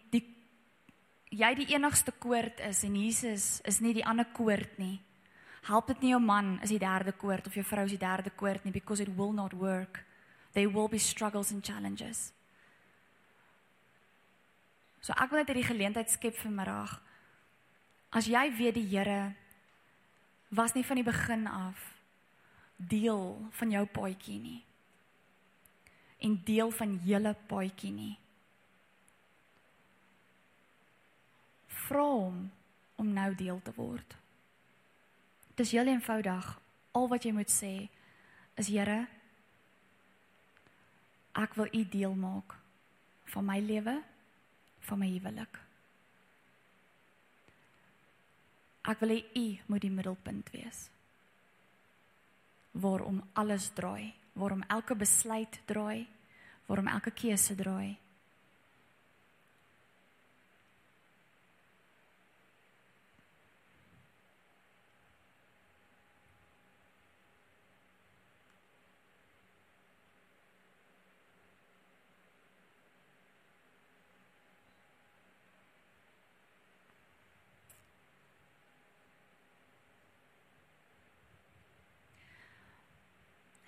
jy 1.32 1.50
die 1.56 1.70
enigste 1.74 2.12
koord 2.20 2.60
is 2.68 2.82
en 2.84 2.96
Jesus 2.96 3.46
is 3.64 3.80
nie 3.80 3.94
die 3.96 4.04
ander 4.04 4.28
koord 4.36 4.78
nie. 4.78 5.00
Help 5.66 5.88
dit 5.92 6.02
nie 6.02 6.12
jou 6.12 6.20
man 6.20 6.58
is 6.62 6.72
die 6.74 6.82
derde 6.82 7.14
koord 7.16 7.46
of 7.46 7.56
jou 7.56 7.64
vrou 7.64 7.86
is 7.86 7.94
die 7.94 8.02
derde 8.02 8.30
koord 8.36 8.64
nie 8.64 8.74
because 8.74 9.02
it 9.02 9.10
will 9.16 9.32
not 9.32 9.54
work. 9.54 10.02
There 10.52 10.68
will 10.68 10.88
be 10.88 10.98
struggles 10.98 11.52
and 11.52 11.64
challenges. 11.64 12.32
So 15.02 15.14
ek 15.16 15.32
wil 15.32 15.42
net 15.42 15.50
hierdie 15.50 15.70
geleentheid 15.70 16.12
skep 16.12 16.36
vir 16.38 16.52
middag 16.52 16.98
As 18.12 18.28
jy 18.28 18.44
weet 18.52 18.76
die 18.76 18.88
Here 18.90 19.32
was 20.52 20.74
nie 20.76 20.84
van 20.84 21.00
die 21.00 21.06
begin 21.06 21.46
af 21.48 21.80
deel 22.76 23.38
van 23.56 23.70
jou 23.72 23.86
paadjie 23.88 24.36
nie 24.42 24.60
en 26.22 26.36
deel 26.46 26.70
van 26.70 26.92
julle 27.02 27.32
paadjie 27.48 27.90
nie. 27.90 28.12
Vra 31.92 32.08
hom 32.08 32.36
om 32.96 33.08
nou 33.12 33.34
deel 33.36 33.58
te 33.60 33.72
word. 33.76 34.14
Dit 35.52 35.66
is 35.66 35.72
heel 35.76 35.90
eenvoudig. 35.92 36.46
Al 36.96 37.08
wat 37.10 37.26
jy 37.26 37.32
moet 37.36 37.52
sê 37.52 37.72
is 38.56 38.70
Here, 38.72 39.02
ek 41.36 41.56
wil 41.60 41.68
U 41.68 41.82
deel 41.92 42.14
maak 42.16 42.54
van 43.34 43.44
my 43.44 43.58
lewe, 43.60 43.98
van 44.88 45.00
my 45.00 45.08
huwelik. 45.10 45.60
Ek 48.88 49.04
wil 49.04 49.12
U 49.20 49.46
moet 49.68 49.84
die 49.84 49.92
middelpunt 49.92 50.48
wees. 50.56 50.86
Waarom 52.72 53.20
alles 53.36 53.68
draai, 53.76 54.14
waarom 54.32 54.64
elke 54.72 54.96
besluit 54.96 55.60
draai, 55.68 56.06
waarom 56.68 56.88
elke 56.88 57.12
keuse 57.12 57.56
draai. 57.56 57.98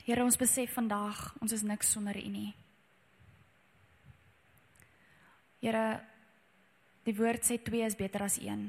Here 0.04 0.20
ons 0.20 0.36
besef 0.36 0.74
vandag 0.76 1.30
ons 1.40 1.52
is 1.56 1.62
niks 1.64 1.94
sonder 1.94 2.16
U 2.20 2.28
nie. 2.28 2.50
Here 5.64 5.84
die 7.06 7.14
woord 7.16 7.46
sê 7.48 7.56
2 7.56 7.86
is 7.86 7.96
beter 7.96 8.26
as 8.26 8.36
1. 8.36 8.66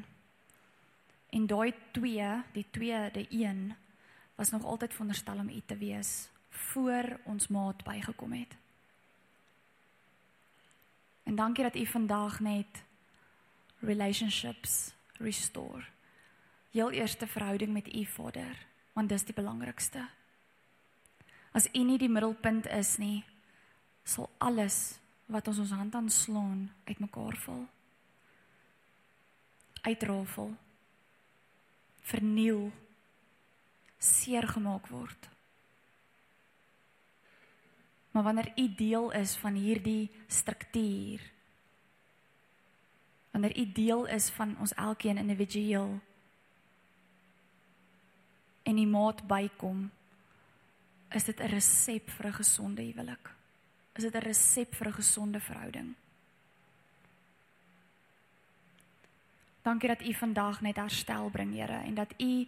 En 1.36 1.48
daai 1.52 1.74
2, 1.92 2.30
die 2.56 2.66
tweede 2.72 3.26
1 3.28 3.76
was 4.40 4.52
nog 4.56 4.64
altyd 4.64 4.96
veronderstel 4.96 5.44
om 5.44 5.52
U 5.52 5.62
te 5.68 5.76
wees 5.76 6.30
voor 6.72 7.20
ons 7.28 7.52
maat 7.52 7.84
bygekom 7.84 8.32
het. 8.40 8.56
En 11.28 11.36
dankie 11.36 11.68
dat 11.68 11.76
U 11.76 11.86
vandag 11.86 12.40
net 12.40 12.84
relationships 13.84 14.94
restore. 15.20 15.84
Jou 16.72 16.94
eerste 16.94 17.28
verhouding 17.28 17.74
met 17.74 17.92
U 17.92 18.06
Vader, 18.06 18.56
want 18.94 19.10
dis 19.10 19.28
die 19.28 19.36
belangrikste. 19.36 20.08
As 21.56 21.70
U 21.72 21.84
nie 21.88 22.00
die 22.02 22.12
middelpunt 22.12 22.68
is 22.76 22.98
nie, 23.00 23.24
sal 24.04 24.28
alles 24.44 24.98
wat 25.32 25.48
ons 25.48 25.62
ons 25.64 25.72
hand 25.72 25.96
aan 25.96 26.10
slaan 26.12 26.66
uitmekaar 26.84 27.38
val. 27.46 27.64
Uitrafel. 29.88 30.52
Verniel. 32.12 32.68
Seer 33.98 34.46
gemaak 34.52 34.92
word. 34.92 35.30
Maar 38.12 38.24
wanneer 38.24 38.52
U 38.56 38.68
deel 38.76 39.12
is 39.12 39.36
van 39.36 39.54
hierdie 39.60 40.12
struktuur, 40.28 41.20
wanneer 43.32 43.58
U 43.60 43.66
deel 43.72 44.06
is 44.06 44.30
van 44.30 44.54
ons 44.60 44.74
elkeen 44.74 45.18
individueel 45.18 46.00
en 48.64 48.80
die 48.80 48.88
maat 48.88 49.20
bykom, 49.28 49.90
is 51.16 51.24
dit 51.24 51.40
'n 51.40 51.48
resep 51.48 52.10
vir 52.10 52.28
'n 52.28 52.34
gesonde 52.34 52.82
huwelik? 52.82 53.32
Is 53.96 54.04
dit 54.04 54.16
'n 54.16 54.28
resep 54.28 54.76
vir 54.76 54.88
'n 54.88 54.94
gesonde 54.94 55.40
verhouding? 55.40 55.96
Dankie 59.62 59.90
dat 59.90 60.02
U 60.02 60.14
vandag 60.14 60.62
net 60.62 60.76
herstel 60.76 61.30
bring, 61.30 61.54
Here, 61.54 61.82
en 61.84 61.94
dat 61.94 62.14
U 62.22 62.48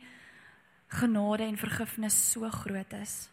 genade 0.87 1.43
en 1.43 1.57
vergifnis 1.57 2.31
so 2.31 2.49
groot 2.49 2.93
is. 2.93 3.29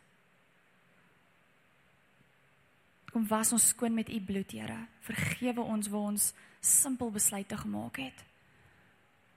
Kom 3.12 3.27
was 3.29 3.53
ons 3.53 3.68
skoon 3.68 3.94
met 3.94 4.09
U 4.09 4.20
bloed, 4.20 4.51
Here. 4.51 4.87
Vergewe 5.01 5.61
ons 5.61 5.88
waar 5.88 6.01
ons 6.01 6.33
simpel 6.61 7.11
besluite 7.11 7.57
gemaak 7.57 7.97
het. 7.97 8.25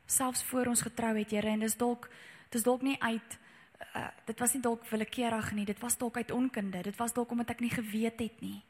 Selfs 0.05 0.43
voor 0.43 0.65
ons 0.65 0.81
getrou 0.81 1.17
het, 1.17 1.31
Here, 1.31 1.47
en 1.47 1.59
dis 1.59 1.75
dalk 1.75 2.09
dis 2.49 2.63
dalk 2.63 2.81
nie 2.81 3.01
uit 3.01 3.37
uh, 3.79 4.07
dit 4.25 4.39
was 4.39 4.53
nie 4.53 4.61
dalk 4.61 4.85
willekeurig 4.89 5.51
nie, 5.51 5.65
dit 5.65 5.79
was 5.79 5.97
dalk 5.97 6.17
uit 6.17 6.31
onkunde, 6.31 6.81
dit 6.81 6.95
was 6.95 7.13
dalk 7.13 7.31
omdat 7.31 7.55
ek 7.55 7.63
nie 7.65 7.73
geweet 7.73 8.19
het 8.19 8.41
nie. 8.41 8.61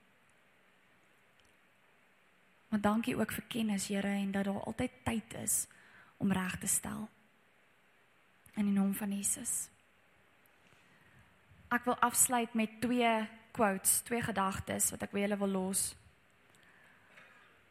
Maar 2.68 2.82
dankie 2.82 3.16
ook 3.16 3.32
vir 3.32 3.46
kennis, 3.48 3.88
Here, 3.88 4.08
en 4.08 4.32
dat 4.32 4.46
daar 4.46 4.64
altyd 4.64 4.92
tyd 5.04 5.34
is 5.44 5.68
om 6.18 6.32
reg 6.32 6.58
te 6.60 6.68
stel. 6.68 7.08
In 8.56 8.66
die 8.66 8.74
naam 8.74 8.94
van 8.94 9.12
Jesus. 9.12 9.70
Ek 11.72 11.86
wil 11.86 11.96
afsluit 12.00 12.54
met 12.54 12.82
twee 12.82 13.28
quotes, 13.52 14.02
twee 14.08 14.22
gedagtes 14.22 14.92
wat 14.92 15.04
ek 15.04 15.14
vir 15.14 15.24
julle 15.26 15.40
wil 15.40 15.54
los. 15.56 15.96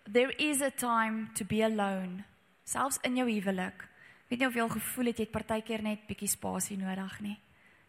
There 0.07 0.33
is 0.38 0.62
a 0.62 0.70
time 0.70 1.29
to 1.35 1.44
be 1.44 1.64
alone, 1.64 2.25
selfs 2.64 3.01
in 3.03 3.16
jou 3.18 3.27
huwelik. 3.29 3.88
Weet 4.29 4.41
nie 4.41 4.49
of 4.49 4.57
jy 4.57 4.65
al 4.65 4.73
gevoel 4.73 5.12
het 5.12 5.21
jy 5.21 5.27
het 5.29 5.35
partykeer 5.35 5.83
net 5.87 6.07
bietjie 6.09 6.31
spasie 6.31 6.79
nodig 6.79 7.21
nie. 7.23 7.37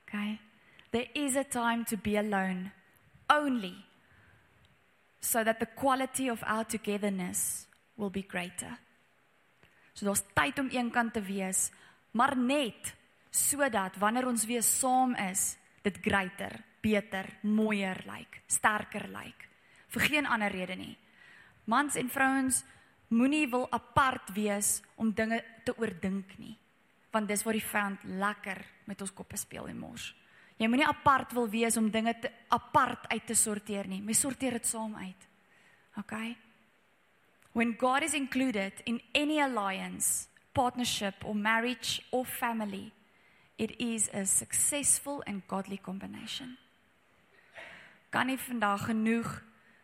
Okay. 0.06 0.38
There 0.92 1.10
is 1.14 1.36
a 1.36 1.44
time 1.44 1.84
to 1.90 1.98
be 1.98 2.16
alone 2.18 2.72
only 3.30 3.76
so 5.20 5.44
that 5.44 5.60
the 5.60 5.68
quality 5.76 6.30
of 6.30 6.44
our 6.44 6.64
togetherness 6.64 7.68
will 7.98 8.10
be 8.14 8.24
greater. 8.24 8.78
So 9.94 10.06
daar's 10.06 10.24
tyd 10.38 10.60
om 10.62 10.70
eenkant 10.70 11.16
te 11.18 11.24
wees, 11.26 11.72
maar 12.14 12.38
net 12.38 12.94
sodat 13.34 13.98
wanneer 14.00 14.30
ons 14.30 14.46
weer 14.46 14.64
saam 14.64 15.16
is, 15.28 15.56
dit 15.84 15.98
greater, 16.06 16.54
beter, 16.82 17.28
mooier 17.42 17.98
lyk, 18.06 18.14
like, 18.14 18.46
sterker 18.48 19.10
lyk. 19.10 19.26
Like. 19.26 19.48
Vir 19.88 20.02
geen 20.12 20.28
ander 20.28 20.52
rede 20.52 20.76
nie. 20.76 20.96
Mans 21.66 21.96
en 21.96 22.10
vrouens 22.12 22.62
moenie 23.08 23.48
wil 23.50 23.68
apart 23.72 24.34
wees 24.36 24.82
om 24.96 25.14
dinge 25.14 25.44
te 25.66 25.76
oordink 25.78 26.38
nie 26.38 26.58
want 27.12 27.30
dis 27.32 27.42
waar 27.44 27.56
die 27.56 27.64
vyand 27.64 28.04
lekker 28.20 28.60
met 28.86 29.00
ons 29.02 29.14
koppe 29.16 29.38
speel 29.40 29.70
en 29.72 29.78
mors. 29.80 30.12
Jy 30.60 30.68
moenie 30.70 30.86
apart 30.86 31.32
wil 31.34 31.48
wees 31.50 31.78
om 31.80 31.88
dinge 31.90 32.14
te 32.22 32.30
apart 32.54 33.08
uit 33.10 33.26
te 33.26 33.34
sorteer 33.34 33.88
nie. 33.88 34.02
Mens 34.04 34.20
sorteer 34.22 34.60
dit 34.60 34.68
saam 34.68 34.96
uit 34.96 35.28
okay 35.98 36.36
when 37.58 37.74
god 37.80 38.04
is 38.04 38.14
included 38.14 38.74
in 38.86 39.02
any 39.14 39.40
alliance 39.42 40.28
partnership 40.54 41.26
or 41.26 41.34
marriage 41.34 42.04
or 42.12 42.26
family 42.26 42.92
it 43.58 43.74
is 43.82 44.10
a 44.14 44.26
successful 44.26 45.24
and 45.26 45.42
godly 45.48 45.78
combination. 45.82 46.58
Kan 48.10 48.30
nie 48.30 48.38
vandag 48.38 48.86
genoeg 48.92 49.32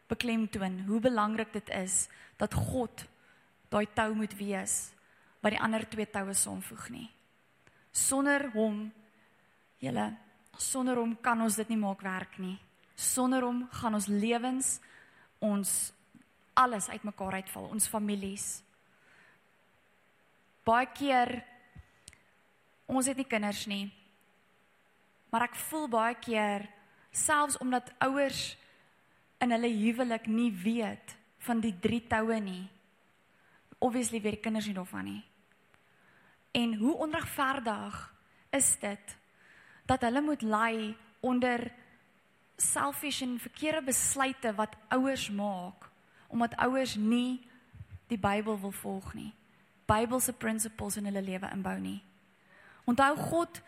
beklemtoon 0.07 0.83
hoe 0.85 0.99
belangrik 1.01 1.53
dit 1.53 1.69
is 1.73 2.07
dat 2.37 2.53
God 2.53 3.05
daai 3.73 3.87
tou 3.97 4.11
moet 4.13 4.33
wees 4.37 4.91
wat 5.41 5.55
die 5.55 5.61
ander 5.61 5.83
twee 5.89 6.05
toue 6.07 6.33
saamvoeg 6.37 6.89
nie. 6.93 7.07
Sonder 7.91 8.47
hom 8.53 8.85
julle 9.83 10.11
sonder 10.61 10.99
hom 11.01 11.15
kan 11.17 11.41
ons 11.41 11.57
dit 11.57 11.71
nie 11.73 11.79
maak 11.81 12.03
werk 12.05 12.37
nie. 12.37 12.59
Sonder 12.95 13.41
hom 13.41 13.63
gaan 13.73 13.97
ons 13.97 14.07
lewens 14.07 14.77
ons 15.43 15.71
alles 16.53 16.87
uitmekaar 16.93 17.39
uitval, 17.41 17.65
ons 17.73 17.89
families. 17.89 18.61
Baie 20.63 20.87
keer 20.93 21.41
ons 22.87 23.09
het 23.09 23.17
nie 23.17 23.27
kinders 23.27 23.65
nie. 23.67 23.87
Maar 25.33 25.49
ek 25.49 25.57
voel 25.65 25.89
baie 25.89 26.15
keer 26.21 26.67
selfs 27.09 27.57
omdat 27.57 27.89
ouers 28.05 28.53
in 29.41 29.51
hulle 29.51 29.73
huwelik 29.73 30.29
nie 30.29 30.51
weet 30.53 31.17
van 31.43 31.59
die 31.59 31.73
drie 31.81 32.03
toue 32.07 32.37
nie 32.39 32.69
obviously 33.83 34.21
weet 34.21 34.37
die 34.37 34.45
kinders 34.45 34.67
nie 34.69 34.77
daarvan 34.77 35.07
nie. 35.09 35.21
En 36.55 36.75
hoe 36.79 36.95
onregverdig 37.05 37.97
is 38.55 38.75
dit 38.79 39.15
dat 39.89 40.01
hulle 40.05 40.21
moet 40.21 40.41
ly 40.41 40.93
onder 41.19 41.71
selfish 42.57 43.21
en 43.25 43.39
verkeerde 43.39 43.81
besluite 43.83 44.53
wat 44.55 44.77
ouers 44.87 45.29
maak 45.29 45.89
omdat 46.33 46.55
ouers 46.65 46.95
nie 46.95 47.43
die 48.09 48.17
Bybel 48.17 48.57
wil 48.59 48.71
volg 48.73 49.11
nie. 49.13 49.33
Bybelse 49.85 50.33
principles 50.33 50.97
in 50.97 51.05
hulle 51.05 51.21
lewe 51.21 51.49
inbou 51.53 51.75
nie. 51.79 51.99
Onthou 52.89 53.11
God 53.17 53.59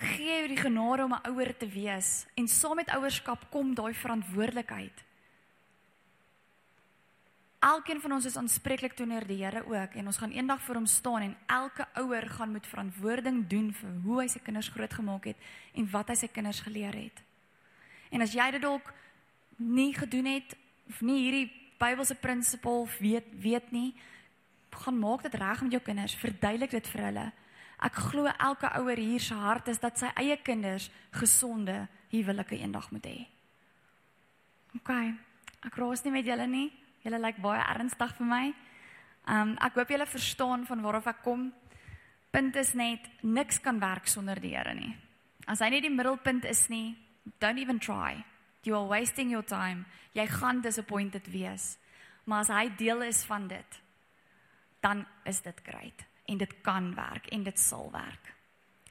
gee 0.00 0.40
jou 0.40 0.48
die 0.50 0.60
genade 0.60 1.04
om 1.04 1.14
'n 1.14 1.28
ouer 1.30 1.56
te 1.56 1.68
wees 1.68 2.26
en 2.34 2.48
saam 2.48 2.76
met 2.76 2.90
ouerskap 2.90 3.50
kom 3.50 3.74
daai 3.74 3.94
verantwoordelikheid 3.94 5.04
Elkeen 7.66 8.00
van 8.00 8.12
ons 8.14 8.26
is 8.28 8.36
aanspreeklik 8.38 8.92
teenoor 8.94 9.24
die 9.26 9.40
Here 9.40 9.64
ook 9.66 9.96
en 9.98 10.06
ons 10.06 10.18
gaan 10.22 10.30
eendag 10.30 10.60
voor 10.62 10.78
hom 10.78 10.86
staan 10.86 11.22
en 11.24 11.32
elke 11.50 11.86
ouer 11.98 12.28
gaan 12.30 12.52
moet 12.52 12.66
verantwoording 12.66 13.40
doen 13.50 13.72
vir 13.74 13.96
hoe 14.04 14.20
hy 14.20 14.26
sy 14.30 14.38
kinders 14.38 14.68
grootgemaak 14.70 15.26
het 15.32 15.48
en 15.74 15.88
wat 15.90 16.12
hy 16.12 16.16
sy 16.20 16.28
kinders 16.30 16.60
geleer 16.62 16.94
het. 16.94 17.24
En 18.14 18.22
as 18.22 18.36
jy 18.38 18.46
dit 18.54 18.62
dalk 18.62 18.92
nie 19.58 19.90
gedoen 19.96 20.30
het 20.30 20.54
of 20.86 21.02
nie 21.02 21.18
hierdie 21.24 21.48
Bybelse 21.76 22.14
prinsipel 22.16 22.86
weet 23.00 23.34
weet 23.42 23.74
nie, 23.74 23.90
gaan 24.70 24.96
maak 24.96 25.26
dit 25.26 25.34
reg 25.34 25.60
met 25.60 25.74
jou 25.74 25.82
kinders, 25.84 26.14
verduidelik 26.16 26.70
dit 26.70 26.88
vir 26.94 27.02
hulle. 27.08 27.26
Ek 27.84 27.98
glo 28.06 28.30
elke 28.30 28.70
ouer 28.78 28.96
hier 28.96 29.20
se 29.20 29.34
hart 29.34 29.68
is 29.68 29.82
dat 29.82 29.98
sy 29.98 30.08
eie 30.14 30.38
kinders 30.40 30.86
gesonde 31.18 31.82
huwelike 32.14 32.56
eendag 32.56 32.88
moet 32.94 33.10
hê. 33.10 33.18
OK. 34.78 34.90
Ek 35.66 35.76
raas 35.76 36.04
nie 36.06 36.14
met 36.14 36.30
julle 36.30 36.46
nie. 36.46 36.68
Julle 37.06 37.20
lyk 37.22 37.38
baie 37.38 37.62
ernstig 37.62 38.16
vir 38.18 38.26
my. 38.26 38.44
Um 39.30 39.54
ek 39.62 39.78
hoop 39.78 39.92
julle 39.94 40.06
verstaan 40.10 40.66
van 40.66 40.82
waarof 40.82 41.06
ek 41.12 41.22
kom. 41.22 41.48
Punt 42.34 42.56
is 42.58 42.72
net 42.74 43.06
niks 43.22 43.60
kan 43.62 43.78
werk 43.80 44.10
sonder 44.10 44.40
die 44.42 44.56
Here 44.56 44.74
nie. 44.74 44.90
As 45.46 45.62
hy 45.62 45.70
nie 45.70 45.84
die 45.84 45.92
middelpunt 45.94 46.44
is 46.50 46.66
nie, 46.68 46.96
don't 47.38 47.62
even 47.62 47.78
try. 47.78 48.18
You 48.66 48.74
are 48.74 48.90
wasting 48.90 49.30
your 49.30 49.46
time. 49.46 49.86
Jy 50.18 50.26
gaan 50.26 50.60
disappointed 50.64 51.30
wees. 51.30 51.76
Maar 52.26 52.42
as 52.42 52.50
hy 52.50 52.64
deel 52.74 53.06
is 53.06 53.22
van 53.28 53.46
dit, 53.46 53.78
dan 54.82 55.04
is 55.24 55.38
dit 55.44 55.60
great 55.62 56.02
en 56.26 56.40
dit 56.42 56.54
kan 56.66 56.90
werk 56.96 57.30
en 57.30 57.44
dit 57.46 57.58
sal 57.58 57.86
werk. 57.94 58.32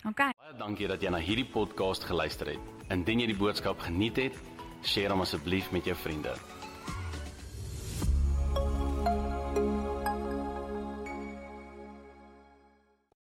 OK. 0.07 0.29
Baie 0.31 0.55
dankie 0.55 0.87
dat 0.87 1.03
jy 1.03 1.11
na 1.11 1.19
hierdie 1.19 1.49
podcast 1.51 2.07
geluister 2.07 2.53
het. 2.55 2.71
Indien 2.95 3.25
jy 3.25 3.33
die 3.33 3.41
boodskap 3.43 3.83
geniet 3.83 4.21
het, 4.23 4.39
deel 4.85 5.11
hom 5.11 5.25
asseblief 5.25 5.73
met 5.75 5.89
jou 5.89 5.97
vriende. 5.99 6.37